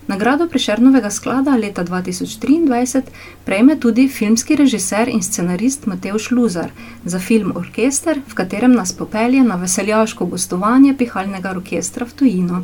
Nagrado 0.07 0.49
Prešernovega 0.49 1.11
sklada 1.11 1.57
leta 1.57 1.85
2023 1.85 3.03
prejme 3.45 3.77
tudi 3.81 4.09
filmski 4.09 4.57
režiser 4.57 5.09
in 5.09 5.23
scenarist 5.23 5.87
Mateusz 5.87 6.31
Luzar 6.31 6.71
za 7.05 7.19
film 7.19 7.53
Orkester, 7.57 8.21
v 8.29 8.35
katerem 8.35 8.73
nas 8.73 8.93
popelje 8.93 9.43
na 9.43 9.57
veseljaško 9.57 10.27
gostovanje 10.27 10.95
pihalnega 10.97 11.51
orkestra 11.51 12.05
v 12.07 12.13
tujino. 12.13 12.63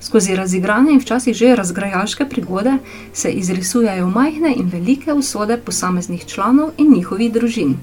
Skozi 0.00 0.36
razigrane 0.36 0.92
in 0.92 1.00
včasih 1.00 1.34
že 1.34 1.56
razgrajaške 1.56 2.28
prigode 2.28 2.76
se 3.12 3.30
izrisujejo 3.30 4.10
majhne 4.10 4.52
in 4.56 4.68
velike 4.68 5.12
usode 5.12 5.56
posameznih 5.56 6.26
članov 6.26 6.70
in 6.78 6.92
njihovih 6.92 7.32
družin. 7.32 7.76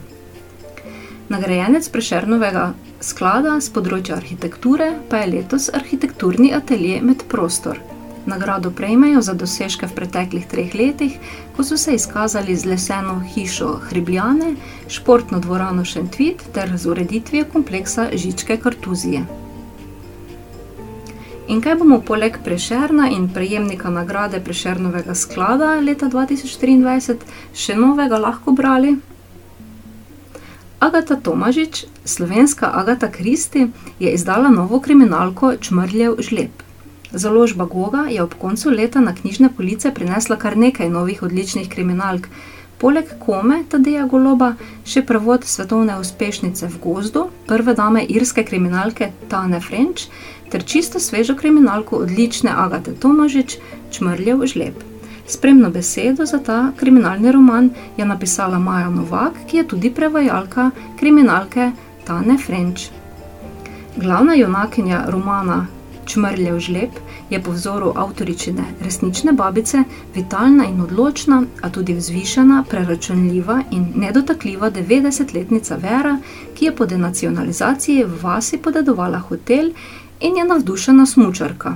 Nagrajenec 1.30 1.90
Prešernovega 1.90 2.74
sklada 3.00 3.58
z 3.62 3.74
področja 3.74 4.16
arhitekture 4.16 4.94
pa 5.10 5.18
je 5.18 5.32
letos 5.32 5.70
arhitekturni 5.74 6.54
atelje 6.54 7.02
Med 7.02 7.24
prostor. 7.28 7.91
Nagrado 8.26 8.72
prejmejo 8.72 9.22
za 9.22 9.34
dosežke 9.34 9.88
v 9.88 9.96
preteklih 9.98 10.46
treh 10.46 10.76
letih, 10.76 11.18
ko 11.56 11.64
so 11.64 11.78
se 11.78 11.96
izkazali 11.98 12.56
z 12.56 12.70
leseno 12.70 13.20
hišo 13.34 13.80
Hribljane, 13.90 14.56
športno 14.88 15.40
dvorano 15.40 15.86
Šentvit 15.86 16.44
ter 16.54 16.78
z 16.78 16.90
ureditvijo 16.90 17.46
kompleksa 17.54 18.10
Žičke 18.14 18.58
Kartuzije. 18.58 19.26
In 21.48 21.62
kaj 21.62 21.76
bomo 21.76 21.98
poleg 22.06 22.38
Prešerna 22.46 23.10
in 23.10 23.28
prejemnika 23.34 23.90
nagrade 23.90 24.40
Prešernovega 24.40 25.16
sklada 25.16 25.74
leta 25.82 26.06
2023 26.06 27.18
še 27.54 27.76
novega 27.76 28.22
lahko 28.22 28.54
brali? 28.54 29.00
Agata 30.80 31.16
Tomažič, 31.16 31.86
slovenska 32.06 32.72
Agata 32.74 33.12
Kristi, 33.12 33.68
je 34.00 34.14
izdala 34.14 34.50
novo 34.50 34.80
kriminalko 34.80 35.56
Čmrljev 35.58 36.22
žleb. 36.22 36.71
Založba 37.14 37.66
Goga 37.66 38.06
je 38.10 38.24
ob 38.24 38.34
koncu 38.40 38.70
leta 38.70 39.00
na 39.00 39.16
knjižne 39.16 39.50
police 39.58 39.94
prinesla 39.94 40.36
kar 40.36 40.58
nekaj 40.58 40.90
novih 40.90 41.24
odličnih 41.24 41.70
kriminalk. 41.70 42.28
Poleg 42.78 43.06
Kome 43.20 43.64
Tadeja 43.70 44.06
Goloba 44.10 44.54
še 44.88 45.04
prevod 45.06 45.44
svetovne 45.46 46.00
uspešnice 46.00 46.66
v 46.68 46.80
gozdu, 46.82 47.28
prve 47.48 47.76
dame 47.78 48.02
irske 48.10 48.46
kriminalke 48.48 49.12
Tane 49.30 49.60
French 49.62 50.08
ter 50.50 50.64
čisto 50.64 51.00
svežo 51.00 51.36
kriminalko 51.36 52.00
odlične 52.06 52.50
Agate 52.50 52.96
Tomažič 52.96 53.58
Čmrljev 53.92 54.46
žleb. 54.48 54.80
Spremno 55.28 55.70
besedo 55.70 56.26
za 56.26 56.40
ta 56.40 56.72
kriminalni 56.80 57.32
roman 57.32 57.70
je 57.98 58.06
napisala 58.06 58.60
Maja 58.60 58.90
Novak, 58.90 59.46
ki 59.48 59.58
je 59.58 59.68
tudi 59.68 59.92
prevajalka 59.92 60.72
kriminalke 61.00 61.72
Tane 62.08 62.38
French. 62.38 62.90
Glavna 63.98 64.34
junakinja 64.34 65.06
romana 65.08 65.68
Čmrljev 66.06 66.60
žleb 66.60 66.90
je 67.30 67.44
po 67.44 67.52
vzoru 67.52 67.94
avtoričine 67.96 68.64
resnične 68.82 69.34
babice 69.34 69.84
vitalna 70.16 70.66
in 70.66 70.82
odločna, 70.82 71.44
a 71.62 71.70
tudi 71.70 71.94
vzvišena, 71.94 72.64
preračunljiva 72.70 73.62
in 73.72 73.86
nedotakljiva 73.96 74.72
90-letnica 74.72 75.76
Vera, 75.76 76.18
ki 76.56 76.66
je 76.66 76.76
po 76.76 76.86
denacionalizaciji 76.86 78.04
v 78.04 78.24
vasi 78.24 78.58
podedovala 78.58 79.20
hotel 79.20 79.72
in 80.20 80.38
je 80.38 80.46
navdušena 80.46 81.06
smučarka. 81.06 81.76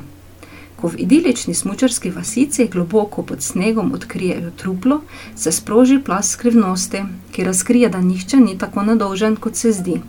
Ko 0.76 0.88
v 0.88 1.00
idilični 1.00 1.54
smučarski 1.54 2.10
vasici 2.10 2.68
globoko 2.68 3.24
pod 3.24 3.42
snegom 3.42 3.94
odkrijejo 3.94 4.52
truplo, 4.52 5.02
se 5.36 5.52
sproži 5.52 6.00
plas 6.00 6.30
skrivnosti, 6.30 7.04
ki 7.32 7.44
razkrije, 7.44 7.90
da 7.90 8.02
nihče 8.02 8.38
ni 8.38 8.58
tako 8.58 8.84
nedolžen, 8.84 9.36
kot 9.36 9.56
se 9.56 9.72
zdi. 9.72 10.02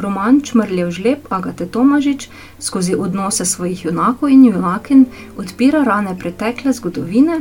Roman 0.00 0.40
Čmrljev 0.40 0.90
žleb 0.90 1.18
Agate 1.28 1.66
Tomažič 1.66 2.28
skozi 2.58 2.94
odnose 2.94 3.44
svojih 3.44 3.84
junakov 3.84 4.28
in 4.28 4.44
junakin 4.44 5.06
odpira 5.36 5.84
rane 5.84 6.16
pretekle 6.18 6.72
zgodovine 6.72 7.40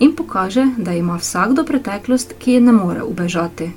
in 0.00 0.14
pokaže, 0.16 0.66
da 0.78 0.92
ima 0.92 1.16
vsakdo 1.16 1.64
preteklost, 1.64 2.34
ki 2.38 2.52
je 2.52 2.60
ne 2.60 2.72
more 2.72 3.02
ubežati. 3.02 3.70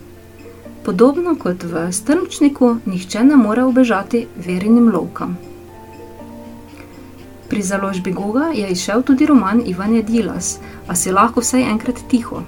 Podobno 0.86 1.36
kot 1.36 1.63
v 1.63 1.91
strmčniku, 1.93 2.76
nihče 2.86 3.24
ne 3.24 3.36
more 3.36 3.63
ubežati 3.63 4.28
verinim 4.45 4.91
lovkam. 4.93 5.38
Pri 7.49 7.61
založbi 7.61 8.11
Goga 8.11 8.51
je 8.53 8.67
izšel 8.69 9.03
tudi 9.03 9.26
roman 9.26 9.61
Ivanje 9.65 10.01
Dilas, 10.03 10.59
a 10.88 10.95
si 10.95 11.11
lahko 11.11 11.41
vsaj 11.41 11.69
enkrat 11.72 11.99
tiho. 12.09 12.43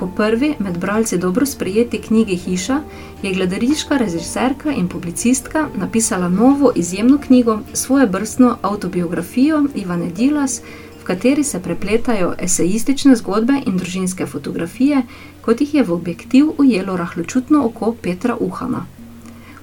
Po 0.00 0.06
prvi, 0.16 0.54
med 0.58 0.78
bralci 0.78 1.18
dobro 1.18 1.46
sprejeti 1.46 1.98
knjigi 1.98 2.36
Hiša, 2.36 2.80
je 3.22 3.32
gledališka 3.34 3.96
režiserka 3.96 4.72
in 4.72 4.88
publicistka 4.88 5.68
napisala 5.76 6.28
novo 6.28 6.72
izjemno 6.74 7.18
knjigo, 7.26 7.58
svojo 7.72 8.06
brstno 8.06 8.56
avtobiografijo 8.62 9.64
Ivane 9.74 10.10
Dilas, 10.10 10.62
v 11.00 11.04
kateri 11.04 11.44
se 11.44 11.62
prepletajo 11.62 12.34
esejistične 12.38 13.16
zgodbe 13.16 13.60
in 13.66 13.76
družinske 13.76 14.26
fotografije, 14.26 15.02
kot 15.40 15.60
jih 15.60 15.74
je 15.74 15.82
v 15.82 15.92
objektiv 15.92 16.46
ujelo 16.58 16.96
rahločutno 16.96 17.64
oko 17.66 17.92
Petra 17.92 18.36
Uhana. 18.40 18.86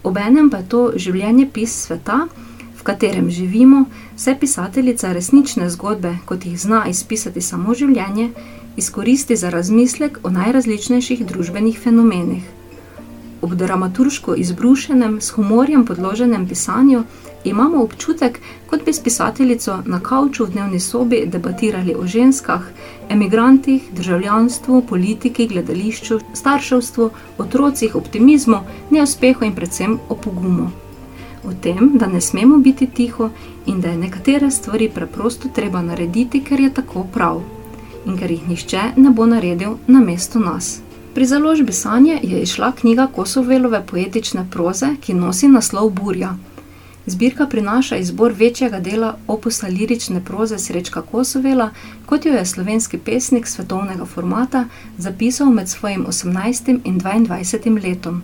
Obenem 0.04 0.50
pa 0.50 0.58
je 0.58 0.70
to 0.70 0.92
življenje 0.96 1.50
pis 1.54 1.74
sveta, 1.86 2.28
v 2.78 2.84
katerem 2.84 3.32
živimo, 3.32 3.86
vse 4.16 4.38
pisateljica 4.40 5.14
resnične 5.14 5.70
zgodbe, 5.70 6.18
kot 6.26 6.46
jih 6.46 6.60
zna 6.60 6.86
izpisati 6.88 7.42
samo 7.42 7.74
življenje, 7.74 8.30
izkoristi 8.78 9.36
za 9.36 9.50
razmislek 9.50 10.20
o 10.24 10.30
najrazličnejših 10.30 11.26
družbenih 11.26 11.80
fenomenih. 11.80 12.44
Ob 13.42 13.54
dramaturško 13.54 14.36
izbrušenem, 14.36 15.22
s 15.22 15.30
humorjem 15.30 15.86
podloženem 15.86 16.48
pisanju 16.48 17.04
imamo 17.44 17.84
občutek, 17.84 18.40
kot 18.70 18.86
bi 18.86 18.94
s 18.94 19.00
pisateljico 19.00 19.78
na 19.86 20.00
kavču 20.00 20.46
v 20.46 20.50
dnevni 20.50 20.80
sobi 20.80 21.24
debatirali 21.26 21.96
o 21.96 22.08
ženskah, 22.08 22.62
emigrantih, 23.10 23.84
državljanstvu, 23.92 24.82
politiki, 24.90 25.48
gledališču, 25.48 26.20
starševstvu, 26.34 27.10
otrocih, 27.38 27.96
optimizmu, 27.96 28.60
neuspehu 28.90 29.46
in 29.46 29.56
predvsem 29.56 30.00
o 30.10 30.16
pogumu. 30.16 30.70
O 31.46 31.54
tem, 31.62 31.92
da 31.98 32.08
ne 32.08 32.22
smemo 32.22 32.58
biti 32.58 32.88
tiho 32.88 33.30
in 33.66 33.82
da 33.82 33.90
je 33.90 33.98
nekatere 33.98 34.52
stvari 34.52 34.90
preprosto 34.90 35.50
treba 35.56 35.82
narediti, 35.82 36.44
ker 36.44 36.60
je 36.60 36.74
tako 36.74 37.06
prav 37.14 37.57
in 38.08 38.18
ker 38.18 38.32
jih 38.32 38.48
nihče 38.48 38.82
ne 38.98 39.10
bo 39.10 39.26
naredil 39.26 39.78
na 39.88 40.00
mesto 40.00 40.40
nas. 40.40 40.80
Pri 41.14 41.26
založbi 41.26 41.74
Sanje 41.74 42.20
je 42.24 42.42
izšla 42.42 42.72
knjiga 42.72 43.08
Kosovelove 43.16 43.84
poetične 43.86 44.48
proze, 44.52 44.96
ki 45.02 45.14
nosi 45.14 45.48
naslov 45.48 45.90
Burja. 45.90 46.36
Zbirka 47.06 47.48
prinaša 47.48 47.98
izbor 47.98 48.34
večjega 48.38 48.80
dela 48.80 49.18
opusa 49.28 49.68
lirične 49.68 50.22
proze 50.26 50.60
Srečka 50.60 51.02
Kosovela, 51.02 51.70
kot 52.06 52.26
jo 52.26 52.34
je 52.34 52.46
slovenski 52.46 52.98
pesnik 52.98 53.48
svetovnega 53.48 54.06
formata 54.06 54.66
zapisal 54.98 55.50
med 55.50 55.70
svojim 55.70 56.06
18. 56.06 56.80
in 56.84 57.00
22. 57.00 57.84
letom. 57.84 58.24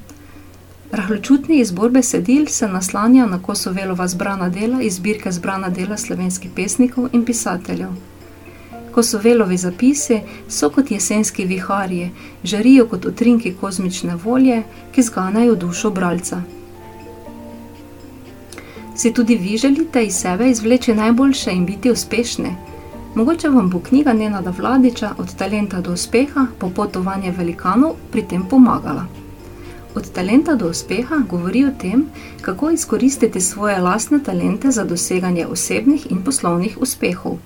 Rahločutni 0.91 1.59
izbor 1.59 1.91
besedil 1.91 2.45
se 2.47 2.67
naslanja 2.67 3.25
na 3.25 3.41
Kosovelova 3.41 4.07
zbrana 4.07 4.49
dela 4.49 4.81
iz 4.81 4.95
zbirke 4.95 5.31
zbrana 5.31 5.69
dela 5.69 5.97
slovenskih 5.97 6.51
pesnikov 6.55 7.09
in 7.13 7.25
pisateljev. 7.25 8.12
Kosovelovi 8.93 9.57
zapisi 9.57 10.19
so 10.49 10.69
kot 10.69 10.91
jesenski 10.91 11.45
viharji, 11.45 12.11
žarijo 12.43 12.87
kot 12.87 13.05
utrinki 13.05 13.53
kozmične 13.61 14.15
volje, 14.15 14.63
ki 14.91 15.01
zganajo 15.01 15.55
dušo 15.55 15.89
bralca. 15.89 16.41
Si 18.95 19.13
tudi 19.13 19.35
vi 19.35 19.57
želite 19.57 20.05
iz 20.05 20.15
sebe 20.15 20.49
izvleči 20.49 20.93
najboljše 20.93 21.51
in 21.51 21.65
biti 21.65 21.91
uspešni? 21.91 22.55
Mogoče 23.15 23.49
vam 23.49 23.69
bo 23.69 23.79
knjiga 23.79 24.13
Nenada 24.13 24.53
Vladiča 24.57 25.11
Od 25.17 25.35
talenta 25.35 25.81
do 25.81 25.93
uspeha, 25.93 26.45
popotovanje 26.59 27.31
velikanov, 27.31 27.95
pri 28.11 28.21
tem 28.21 28.43
pomagala. 28.49 29.05
Od 29.95 30.11
talenta 30.11 30.55
do 30.55 30.69
uspeha 30.69 31.15
govori 31.29 31.65
o 31.65 31.71
tem, 31.81 32.05
kako 32.41 32.69
izkoristiti 32.69 33.41
svoje 33.41 33.77
lastne 33.79 34.19
talente 34.23 34.71
za 34.71 34.83
doseganje 34.83 35.45
osebnih 35.47 36.07
in 36.11 36.23
poslovnih 36.23 36.77
uspehov. 36.81 37.37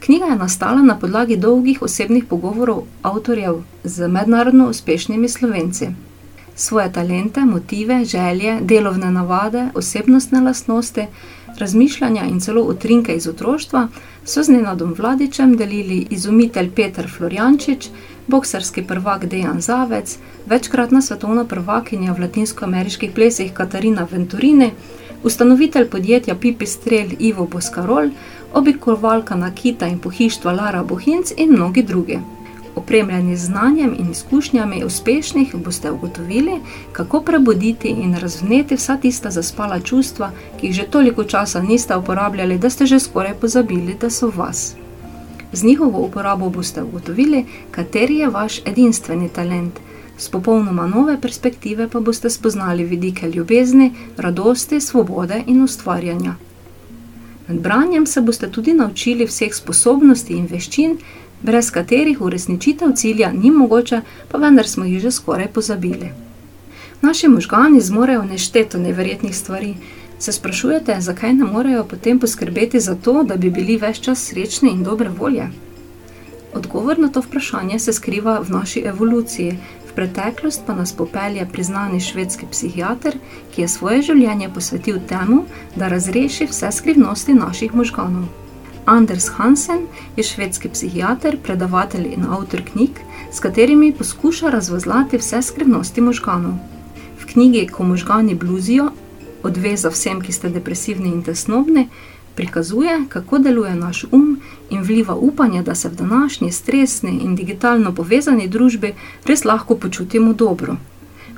Knjiga 0.00 0.26
je 0.26 0.36
nastala 0.36 0.82
na 0.82 0.98
podlagi 0.98 1.36
dolgih 1.36 1.82
osebnih 1.82 2.24
pogovorov 2.24 2.82
avtorjev 3.02 3.62
z 3.84 4.08
mednarodno 4.08 4.68
uspešnimi 4.68 5.28
slovenci. 5.28 5.88
Svoje 6.56 6.92
talente, 6.92 7.40
motive, 7.40 8.04
želje, 8.04 8.58
delovne 8.60 9.10
navade, 9.10 9.68
osebnostne 9.74 10.40
lastnosti, 10.40 11.06
razmišljanja 11.58 12.24
in 12.24 12.40
celo 12.40 12.62
utrinke 12.62 13.16
iz 13.16 13.26
otroštva 13.26 13.88
so 14.24 14.42
z 14.42 14.48
Nenadom 14.48 14.94
Vladičem 14.98 15.56
delili 15.56 16.06
izumitelj 16.10 16.70
Peter 16.70 17.10
Florjančič, 17.16 17.88
boksarski 18.26 18.82
prvak 18.82 19.26
Dejan 19.26 19.60
Zavec, 19.60 20.18
večkratna 20.46 21.02
svetovna 21.02 21.44
prvakinja 21.44 22.12
v 22.12 22.20
latinskoameriških 22.20 23.10
plesih 23.14 23.52
Katarina 23.52 24.06
Venturini, 24.10 24.70
ustanovitelj 25.22 25.88
podjetja 25.90 26.34
Pipistrel 26.34 27.08
Ivo 27.18 27.46
Boskarol, 27.46 28.10
oblikovalka 28.54 29.36
nakita 29.36 29.86
in 29.86 29.98
pohištva 29.98 30.52
Lara 30.52 30.82
Bohinc 30.82 31.32
in 31.36 31.52
mnogi 31.52 31.82
drugi. 31.82 32.18
Opremljeni 32.76 33.36
z 33.36 33.46
znanjem 33.46 33.94
in 33.98 34.10
izkušnjami 34.10 34.84
uspešnih, 34.84 35.54
boste 35.56 35.90
ugotovili, 35.90 36.60
kako 36.92 37.20
prebuditi 37.20 37.88
in 37.88 38.14
razvneti 38.14 38.74
vsa 38.76 38.96
tista 38.96 39.30
zaspala 39.30 39.80
čustva, 39.80 40.30
ki 40.60 40.66
jih 40.66 40.76
že 40.76 40.86
toliko 40.90 41.24
časa 41.24 41.62
niste 41.62 41.96
uporabljali, 41.96 42.58
da 42.58 42.70
ste 42.70 42.86
že 42.86 43.00
skoraj 43.00 43.34
pozabili, 43.34 43.96
da 44.00 44.10
so 44.10 44.32
vas. 44.36 44.74
Z 45.52 45.64
njihovo 45.64 45.98
uporabo 45.98 46.50
boste 46.50 46.82
ugotovili, 46.82 47.44
kateri 47.70 48.16
je 48.16 48.28
vaš 48.28 48.60
edinstveni 48.66 49.28
talent. 49.28 49.78
Z 50.18 50.28
popolnoma 50.28 50.86
nove 50.86 51.20
perspektive 51.20 51.88
pa 51.88 52.00
boste 52.00 52.30
spoznali 52.30 52.84
vidike 52.84 53.28
ljubezni, 53.30 53.92
radosti, 54.16 54.80
svobode 54.80 55.42
in 55.46 55.62
ustvarjanja. 55.62 56.34
Med 57.48 57.60
branjem 57.60 58.06
se 58.06 58.20
boste 58.20 58.48
tudi 58.50 58.72
naučili 58.72 59.26
vseh 59.26 59.54
sposobnosti 59.54 60.32
in 60.32 60.46
veščin, 60.50 60.96
brez 61.42 61.70
katerih 61.70 62.20
uresničitev 62.20 62.94
cilja 62.96 63.32
ni 63.32 63.50
mogoče, 63.50 64.00
pa 64.30 64.38
vendar 64.38 64.68
smo 64.68 64.84
jih 64.84 65.02
že 65.02 65.10
skoraj 65.10 65.48
pozabili. 65.52 66.12
Naši 67.02 67.28
možgani 67.28 67.80
zmorejo 67.80 68.22
nešteto 68.22 68.78
neverjetnih 68.78 69.36
stvari. 69.36 69.74
Se 70.18 70.32
sprašujete, 70.32 70.96
zakaj 71.00 71.32
ne 71.32 71.44
morejo 71.44 71.84
potem 71.84 72.18
poskrbeti 72.18 72.80
za 72.80 72.94
to, 72.94 73.22
da 73.22 73.36
bi 73.36 73.50
bili 73.50 73.76
več 73.76 74.00
čas 74.00 74.24
srečni 74.24 74.70
in 74.70 74.82
dobre 74.84 75.08
volje? 75.08 75.50
Odgovor 76.54 76.98
na 76.98 77.08
to 77.08 77.20
vprašanje 77.20 77.78
se 77.78 77.92
skriva 77.92 78.38
v 78.40 78.50
naši 78.50 78.80
evoluciji, 78.86 79.58
preteklost 79.94 80.62
pa 80.66 80.74
nas 80.74 80.92
popelje 80.92 81.46
priznani 81.52 82.00
švedski 82.00 82.46
psihiater, 82.50 83.16
ki 83.54 83.62
je 83.62 83.68
svoje 83.68 84.02
življenje 84.02 84.50
posvetil 84.54 84.98
temu, 85.08 85.44
da 85.76 85.88
razreši 85.88 86.46
vse 86.50 86.72
skrivnosti 86.72 87.34
naših 87.34 87.74
možganov. 87.74 88.26
Anders 88.86 89.28
Hansen 89.36 89.86
je 90.16 90.22
švedski 90.22 90.68
psihiater, 90.68 91.38
predavatelj 91.42 92.10
in 92.12 92.26
avtor 92.28 92.62
knjig, 92.72 93.00
s 93.32 93.40
katerimi 93.40 93.92
poskuša 93.92 94.50
razvozlati 94.50 95.18
vse 95.18 95.42
skrivnosti 95.42 96.00
možganov. 96.00 96.58
V 97.20 97.26
knjigi 97.32 97.66
Ko 97.66 97.84
možgani 97.84 98.34
bluzijo, 98.34 98.90
odveza 99.42 99.88
vsem, 99.88 100.20
ki 100.20 100.32
ste 100.32 100.48
depresivni 100.48 101.08
in 101.08 101.22
tesnobni, 101.22 101.88
prikazuje, 102.34 103.04
kako 103.08 103.38
deluje 103.38 103.74
naš 103.74 104.04
um 104.12 104.40
in 104.70 104.82
vliva 104.82 105.14
upanje, 105.14 105.62
da 105.62 105.74
se 105.74 105.88
v 105.88 105.94
današnji 105.94 106.52
stresni 106.52 107.20
in 107.22 107.36
digitalno 107.36 107.94
povezani 107.94 108.48
družbi 108.48 108.94
res 109.26 109.44
lahko 109.44 109.76
počutimo 109.76 110.32
dobro. 110.32 110.76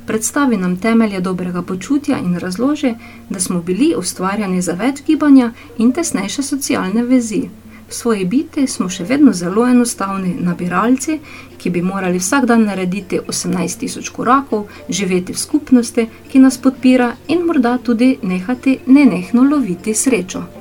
Predstavi 0.06 0.56
nam 0.56 0.76
temelje 0.76 1.20
dobrega 1.20 1.62
počutja 1.62 2.18
in 2.18 2.38
razloži, 2.38 2.94
da 3.30 3.40
smo 3.40 3.62
bili 3.62 3.94
ustvarjeni 3.98 4.62
za 4.62 4.72
več 4.72 5.02
gibanja 5.06 5.52
in 5.78 5.92
tesnejše 5.92 6.42
socialne 6.42 7.02
vezi. 7.02 7.48
V 7.88 7.94
svoji 7.94 8.24
biti 8.24 8.66
smo 8.66 8.88
še 8.88 9.04
vedno 9.04 9.32
zelo 9.32 9.66
enostavni 9.66 10.34
nabiralci, 10.40 11.20
ki 11.58 11.70
bi 11.70 11.82
morali 11.82 12.18
vsak 12.18 12.46
dan 12.50 12.66
narediti 12.66 13.20
18.000 13.20 14.10
korakov, 14.12 14.66
živeti 14.88 15.32
v 15.32 15.38
skupnosti, 15.38 16.08
ki 16.30 16.42
nas 16.42 16.58
podpira 16.58 17.12
in 17.28 17.46
morda 17.46 17.78
tudi 17.78 18.16
nehati 18.22 18.78
nenehno 18.86 19.46
loviti 19.50 19.94
srečo. 19.94 20.55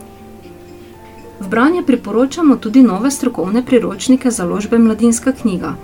V 1.46 1.50
branje 1.50 1.84
priporočamo 1.86 2.56
tudi 2.58 2.82
nove 2.82 3.12
strokovne 3.12 3.62
priročnike 3.66 4.32
založbe 4.32 4.78
Mladinska 4.80 5.32
knjiga. 5.32 5.76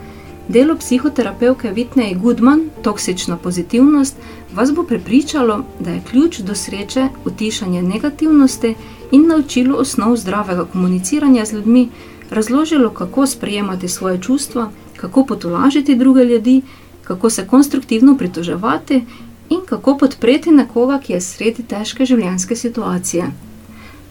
Delo 0.47 0.75
psihoterapevke 0.75 1.69
Vitneje 1.71 2.15
Goodman, 2.15 2.63
Toksična 2.81 3.37
pozitivnost, 3.37 4.15
vas 4.53 4.71
bo 4.73 4.83
prepričalo, 4.83 5.59
da 5.79 5.91
je 5.91 6.01
ključ 6.09 6.39
do 6.39 6.55
sreče 6.55 7.07
utišanje 7.25 7.81
negativnosti 7.81 8.73
in 9.11 9.27
naučilo 9.27 9.77
osnov 9.77 10.15
zdravega 10.17 10.65
komuniciranja 10.65 11.45
z 11.45 11.53
ljudmi, 11.53 11.89
razložilo, 12.31 12.89
kako 12.89 13.27
sprejemati 13.27 13.87
svoje 13.87 14.21
čustva, 14.21 14.71
kako 14.97 15.25
potolažiti 15.25 15.95
druge 15.95 16.23
ljudi, 16.23 16.61
kako 17.03 17.29
se 17.29 17.47
konstruktivno 17.47 18.17
pritoževati 18.17 19.03
in 19.49 19.59
kako 19.65 19.97
podpreti 19.97 20.51
nekoga, 20.51 20.99
ki 20.99 21.13
je 21.13 21.21
sredi 21.21 21.63
težke 21.63 22.05
življenjske 22.05 22.55
situacije. 22.55 23.50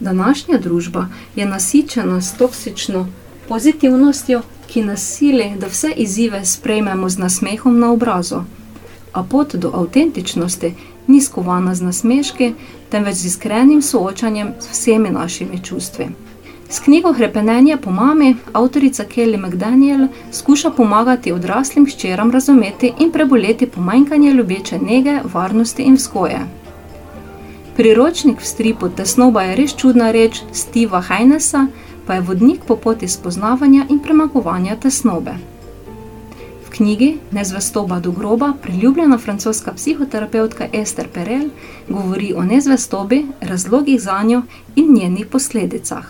Današnja 0.01 0.59
družba 0.59 1.07
je 1.37 1.47
nasičena 1.47 2.21
s 2.21 2.33
toksično 2.33 3.07
pozitivnostjo, 3.49 4.43
ki 4.69 4.83
nas 4.83 5.03
sili, 5.17 5.53
da 5.59 5.67
vse 5.67 5.93
izzive 5.97 6.45
sprejmemo 6.45 7.09
z 7.09 7.19
nasmehom 7.19 7.79
na 7.79 7.93
obrazu. 7.93 8.43
A 9.13 9.23
pot 9.23 9.55
do 9.55 9.71
avtentičnosti 9.75 10.75
ni 11.07 11.21
skovana 11.21 11.75
z 11.75 11.83
nasmeški, 11.83 12.53
temveč 12.91 13.15
z 13.15 13.27
iskrenim 13.27 13.83
soočanjem 13.83 14.53
s 14.61 14.71
vsemi 14.71 15.11
našimi 15.11 15.65
čustvi. 15.65 16.07
S 16.69 16.81
knjigo 16.81 17.13
Hrepenenje 17.13 17.77
po 17.77 17.91
mami 17.91 18.37
avtorica 18.53 19.05
Kelly 19.05 19.47
McDaniel 19.47 20.09
skuša 20.33 20.71
pomagati 20.71 21.33
odraslim 21.33 21.87
hčeram 21.87 22.31
razumeti 22.31 22.93
in 22.99 23.13
preboleti 23.13 23.67
pomanjkanje 23.67 24.33
ljubeče 24.33 24.79
nege, 24.79 25.19
varnosti 25.35 25.83
in 25.83 25.95
vzgoje. 25.95 26.60
Priročnik 27.77 28.41
v 28.41 28.47
stripu 28.47 28.89
Tesnoba 28.91 29.43
je 29.47 29.57
res 29.57 29.73
čudna 29.79 30.11
reč 30.11 30.43
Steva 30.51 30.99
Heinesa, 31.01 31.69
pa 32.07 32.19
je 32.19 32.27
vodnik 32.27 32.67
po 32.67 32.75
poti 32.77 33.07
spoznavanja 33.09 33.87
in 33.87 34.03
premagovanja 34.03 34.75
tesnobe. 34.77 35.39
V 36.67 36.69
knjigi 36.75 37.19
Nezvestoba 37.31 38.01
do 38.03 38.11
groba 38.11 38.53
priljubljena 38.63 39.19
francoska 39.19 39.73
psihoterapeutka 39.73 40.67
Esther 40.73 41.07
Perel 41.09 41.55
govori 41.89 42.35
o 42.35 42.43
nezvestobi, 42.43 43.27
razlogih 43.41 44.01
za 44.03 44.23
njo 44.23 44.43
in 44.77 44.95
njenih 44.95 45.27
posledicah. 45.27 46.05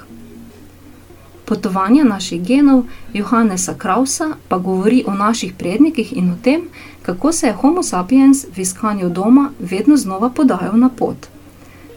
Potovanja 1.45 2.05
naših 2.05 2.43
genov 2.43 2.85
Johannesa 3.13 3.75
Krausa 3.75 4.29
pa 4.49 4.59
govori 4.59 5.05
o 5.07 5.15
naših 5.15 5.53
prednikih 5.59 6.17
in 6.17 6.31
o 6.31 6.37
tem, 6.43 6.69
kako 7.03 7.33
se 7.33 7.47
je 7.47 7.53
Homo 7.53 7.83
sapiens 7.83 8.47
v 8.57 8.61
iskanju 8.61 9.09
doma 9.09 9.51
vedno 9.59 9.97
znova 9.97 10.31
podajal 10.31 10.79
na 10.79 10.89
pot. 10.89 11.40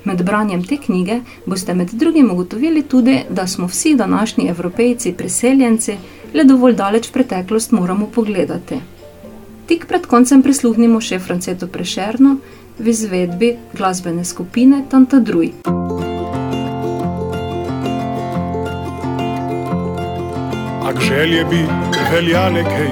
Med 0.04 0.24
branjem 0.26 0.64
te 0.64 0.78
knjige 0.78 1.22
boste 1.45 1.74
med 1.74 1.89
drugim 1.93 2.32
ugotovili 2.32 2.84
tudi, 2.84 3.20
da 3.30 3.47
smo 3.47 3.68
vsi 3.68 3.95
današnji 3.95 4.47
evropejci 4.49 5.14
priseljenci, 5.14 5.97
le 6.34 6.43
dovolj 6.43 6.76
daleč 6.76 7.12
preteklost 7.12 7.72
moramo 7.72 8.08
pogledati. 8.16 8.76
Tik 9.68 9.86
pred 9.88 10.06
koncem 10.06 10.43
prisluhnimo 10.43 10.99
še 11.01 11.20
Francetu 11.20 11.68
Prešerno 11.68 12.36
v 12.80 12.88
izvedbi 12.91 13.54
glasbene 13.78 14.26
skupine 14.26 14.84
Tanta 14.91 15.20
Druj. 15.20 15.54
Ak 20.84 20.99
želje 21.01 21.45
bi 21.45 21.62
veljale 22.12 22.64
kaj, 22.64 22.89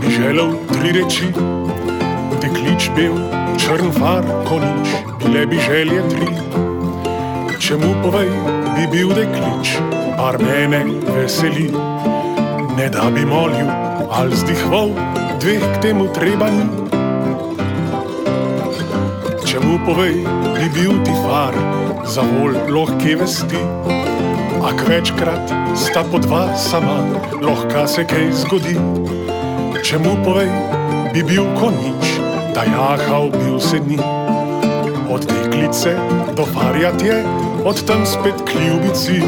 bi 0.00 0.14
želel 0.16 0.56
tri 0.72 0.96
reči. 0.96 1.28
Deklič 2.40 2.90
bil 2.96 3.47
črn 3.58 3.90
far, 3.92 4.24
konič, 4.46 4.88
bile 5.18 5.46
bi 5.46 5.58
želje 5.58 6.02
tri. 6.10 6.28
Čemu 7.58 7.94
povej, 8.02 8.30
bi 8.76 8.86
bil 8.92 9.10
deklič, 9.12 9.76
par 10.16 10.38
mene 10.38 10.84
veseli. 11.14 11.70
Ne 12.78 12.88
da 12.88 13.10
bi 13.10 13.26
molil, 13.26 13.66
ali 14.10 14.36
zdihval, 14.36 14.94
dveh 15.40 15.64
k 15.74 15.82
temu 15.82 16.06
treba 16.14 16.50
ni. 16.50 16.66
Čemu 19.46 19.78
povej, 19.86 20.22
bi 20.54 20.66
bil 20.74 21.02
ti 21.04 21.12
far, 21.26 21.54
za 22.06 22.22
vol 22.22 22.54
lahke 22.70 23.16
vesti. 23.18 23.60
Ak 24.62 24.86
večkrat 24.88 25.50
sta 25.74 26.04
po 26.06 26.18
dva 26.18 26.54
sama, 26.56 27.02
lahko 27.42 27.86
se 27.86 28.06
kaj 28.06 28.32
zgodi. 28.32 28.78
Čemu 29.82 30.22
povej, 30.24 30.50
bi 31.14 31.22
bil 31.22 31.46
konič, 31.58 32.17
da 32.58 32.64
jahal 32.64 33.30
bi 33.30 33.56
vse 33.56 33.78
dni. 33.78 33.98
Od 35.10 35.26
deklice 35.26 35.96
do 36.36 36.44
farjatje, 36.46 37.24
od 37.64 37.86
tam 37.86 38.06
spet 38.06 38.34
kljubici. 38.46 39.22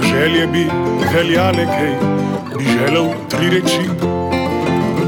Ak 0.00 0.06
želje 0.06 0.46
bi 0.46 0.64
veljale 1.12 1.64
kaj, 1.68 1.92
bi 2.58 2.64
želel 2.64 3.08
tri 3.28 3.50
reči. 3.52 3.84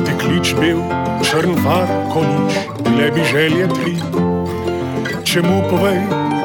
Deklič 0.04 0.52
bil 0.60 0.82
črn 1.24 1.56
far, 1.64 1.88
konič, 2.12 2.52
bile 2.84 3.08
bi 3.14 3.24
želje 3.24 3.68
tri. 3.72 3.94
Čemu 5.24 5.62
povej, 5.70 5.96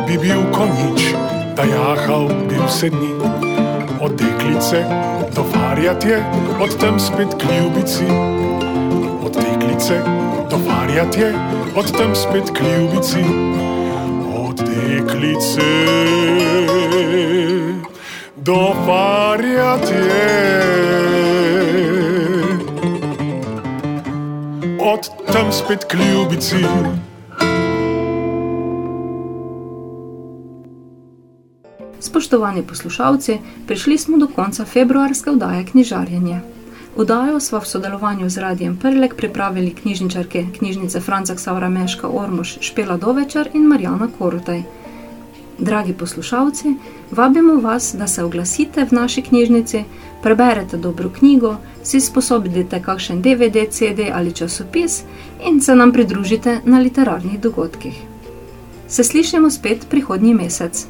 bi 0.07 0.15
bil 0.17 0.47
konič, 0.55 1.11
da 1.59 1.67
jahal 1.67 2.31
bi 2.47 2.55
vse 2.67 2.89
dni. 2.89 3.11
Od 3.99 4.15
deklice 4.15 4.85
do 5.35 5.43
farjatje, 5.51 6.23
od 6.59 6.79
tam 6.79 6.99
spet 6.99 7.35
k 7.35 7.51
ljubici. 7.51 8.07
Od 9.27 9.35
deklice 9.35 9.99
do 10.49 10.57
farjatje, 10.57 11.33
od 11.75 11.91
tam 11.97 12.15
spet 12.15 12.51
k 12.55 12.63
ljubici. 12.63 13.23
Od 14.39 14.55
deklice 14.55 15.67
do 18.47 18.73
farjatje. 18.85 19.97
Od 24.79 25.09
tam 25.33 25.51
spet 25.51 25.83
k 25.83 25.93
ljubici. 25.93 26.55
Spoštovani 31.99 32.63
poslušalci, 32.63 33.39
prišli 33.67 33.97
smo 33.97 34.17
do 34.17 34.27
konca 34.27 34.65
februarske 34.65 35.31
vdaje 35.31 35.65
Knjižarjenje. 35.65 36.39
Vdajo 36.97 37.39
sva 37.39 37.59
v 37.59 37.67
sodelovanju 37.67 38.29
z 38.29 38.37
Radijem 38.37 38.77
Prlek 38.77 39.15
pripravili 39.15 39.75
knjižničarke 39.75 40.45
knjižnice 40.57 40.99
Franca 40.99 41.35
Ksaura 41.35 41.69
Meška 41.69 42.07
Ormož 42.07 42.57
Špela 42.61 42.97
Dovečar 42.97 43.49
in 43.53 43.67
Marjana 43.67 44.07
Korutaj. 44.19 44.76
Dragi 45.59 45.93
poslušalci, 45.93 46.75
vabimo 47.11 47.55
vas, 47.55 47.95
da 47.97 48.07
se 48.07 48.23
oglasite 48.23 48.85
v 48.85 48.91
naši 48.91 49.21
knjižnici, 49.21 49.83
preberete 50.23 50.77
dobro 50.77 51.09
knjigo, 51.09 51.55
si 51.83 52.01
sposobite 52.01 52.81
kakšen 52.81 53.21
DVD, 53.21 53.69
CD 53.69 54.11
ali 54.13 54.33
časopis 54.33 55.03
in 55.49 55.61
se 55.61 55.75
nam 55.75 55.91
pridružite 55.91 56.59
na 56.65 56.79
literarnih 56.79 57.39
dogodkih. 57.39 58.01
Se 58.87 59.03
slišimo 59.03 59.49
spet 59.49 59.87
prihodnji 59.89 60.33
mesec. 60.33 60.87